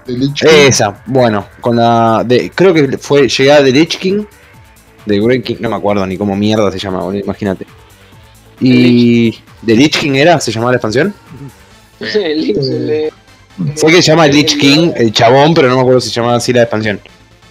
de 0.06 0.12
Lich 0.12 0.40
King. 0.40 0.48
Esa, 0.68 1.02
bueno, 1.06 1.46
con 1.60 1.76
la. 1.76 2.22
De, 2.24 2.50
creo 2.54 2.72
que 2.74 2.98
fue 2.98 3.28
llegada 3.28 3.62
de 3.62 3.72
Lich 3.72 3.98
King. 3.98 4.24
De 5.06 5.18
Great 5.20 5.42
King, 5.42 5.56
no 5.60 5.70
me 5.70 5.76
acuerdo 5.76 6.06
ni 6.06 6.18
cómo 6.18 6.36
mierda 6.36 6.70
se 6.70 6.78
llama, 6.78 7.02
imagínate. 7.16 7.66
Y. 8.60 9.38
¿De 9.62 9.74
Lich 9.74 9.98
King 9.98 10.12
era? 10.14 10.40
¿Se 10.40 10.52
llamaba 10.52 10.72
la 10.72 10.76
expansión? 10.76 11.12
El 12.00 12.40
Link 12.40 12.60
se 12.62 12.78
le- 12.78 13.12
Sé 13.74 13.86
que 13.88 13.94
se 13.94 14.02
llama 14.02 14.26
Lich 14.28 14.56
King, 14.56 14.92
el 14.94 15.12
chabón, 15.12 15.52
pero 15.52 15.68
no 15.68 15.74
me 15.74 15.80
acuerdo 15.80 16.00
si 16.00 16.08
se 16.10 16.14
llamaba 16.14 16.36
así 16.36 16.52
la 16.52 16.62
expansión. 16.62 17.00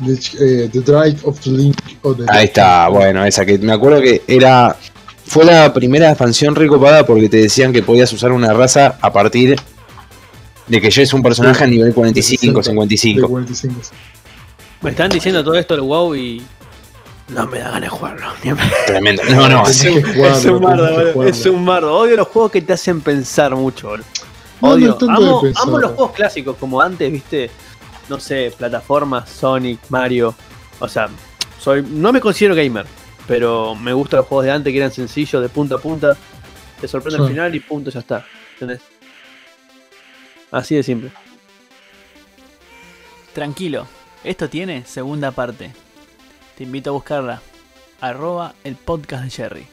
Lich- 0.02 0.36
eh, 0.40 0.70
the 0.72 0.80
Drive 0.80 1.18
of 1.24 1.38
the 1.42 1.50
Link. 1.50 1.78
o 2.04 2.14
the 2.16 2.24
Ahí 2.30 2.46
está, 2.46 2.88
bueno, 2.88 3.26
esa 3.26 3.46
que 3.46 3.58
me 3.58 3.74
acuerdo 3.74 4.02
que 4.02 4.22
era. 4.28 4.76
Fue 5.26 5.44
la 5.44 5.74
primera 5.74 6.08
expansión 6.10 6.56
recopada 6.56 7.06
porque 7.06 7.28
te 7.28 7.38
decían 7.38 7.74
que 7.74 7.84
podías 7.84 8.14
usar 8.14 8.32
una 8.32 8.54
raza 8.54 8.98
a 9.02 9.12
partir 9.12 9.58
de 10.68 10.80
que 10.82 10.90
ya 10.90 11.02
es 11.02 11.14
un 11.14 11.22
personaje 11.22 11.66
a 11.66 11.68
nivel 11.68 11.94
45, 11.94 12.60
De 12.60 12.64
55. 12.64 13.28
45. 13.28 13.82
Me 14.82 14.92
están 14.92 15.10
diciendo 15.10 15.44
todo 15.44 15.56
esto 15.56 15.74
del 15.74 15.84
WoW 15.84 16.16
y. 16.16 16.42
No 17.30 17.46
me 17.46 17.60
da 17.60 17.66
ganas 17.72 17.82
de 17.82 17.90
jugarlo. 17.90 18.28
Tremendo. 18.88 19.24
No, 19.30 19.50
no, 19.50 19.68
es 19.68 19.84
un 19.84 20.62
mardo, 20.62 20.88
jugarlo. 20.88 21.24
es 21.28 21.46
un 21.46 21.66
mardo. 21.66 21.98
Odio 21.98 22.16
los 22.16 22.28
juegos 22.28 22.52
que 22.52 22.62
te 22.62 22.74
hacen 22.74 23.02
pensar 23.02 23.56
mucho, 23.56 23.90
boludo. 23.90 24.06
No, 24.62 24.70
no 24.70 24.74
Odio. 24.74 25.46
es 25.46 25.58
amo, 25.60 25.78
los 25.78 25.92
juegos 25.92 26.12
clásicos, 26.14 26.56
como 26.58 26.82
antes, 26.82 27.12
viste. 27.12 27.52
No 28.10 28.20
sé, 28.20 28.54
plataformas, 28.58 29.30
Sonic, 29.30 29.80
Mario. 29.90 30.34
O 30.80 30.88
sea, 30.88 31.10
soy 31.60 31.84
no 31.84 32.14
me 32.14 32.22
considero 32.22 32.56
gamer, 32.56 32.86
pero 33.28 33.76
me 33.76 33.92
gustan 33.92 34.20
los 34.20 34.28
juegos 34.28 34.46
de 34.46 34.52
antes 34.52 34.72
que 34.72 34.78
eran 34.78 34.92
sencillos, 34.92 35.42
de 35.42 35.50
punta 35.50 35.76
a 35.76 35.80
punta. 35.80 36.16
Te 36.80 36.88
sorprende 36.88 37.22
al 37.22 37.28
final 37.28 37.56
y 37.56 37.60
punto, 37.60 37.90
ya 37.90 38.00
está. 38.00 38.26
¿Entendés? 38.54 38.82
Así 40.52 40.76
de 40.76 40.84
simple. 40.84 41.12
Tranquilo, 43.34 43.86
esto 44.24 44.50
tiene 44.50 44.86
segunda 44.86 45.32
parte. 45.32 45.74
Te 46.58 46.64
invito 46.64 46.90
a 46.90 46.94
buscarla. 46.94 47.42
Arroba 48.02 48.56
el 48.64 48.76
podcast 48.76 49.24
de 49.26 49.30
Jerry. 49.30 49.68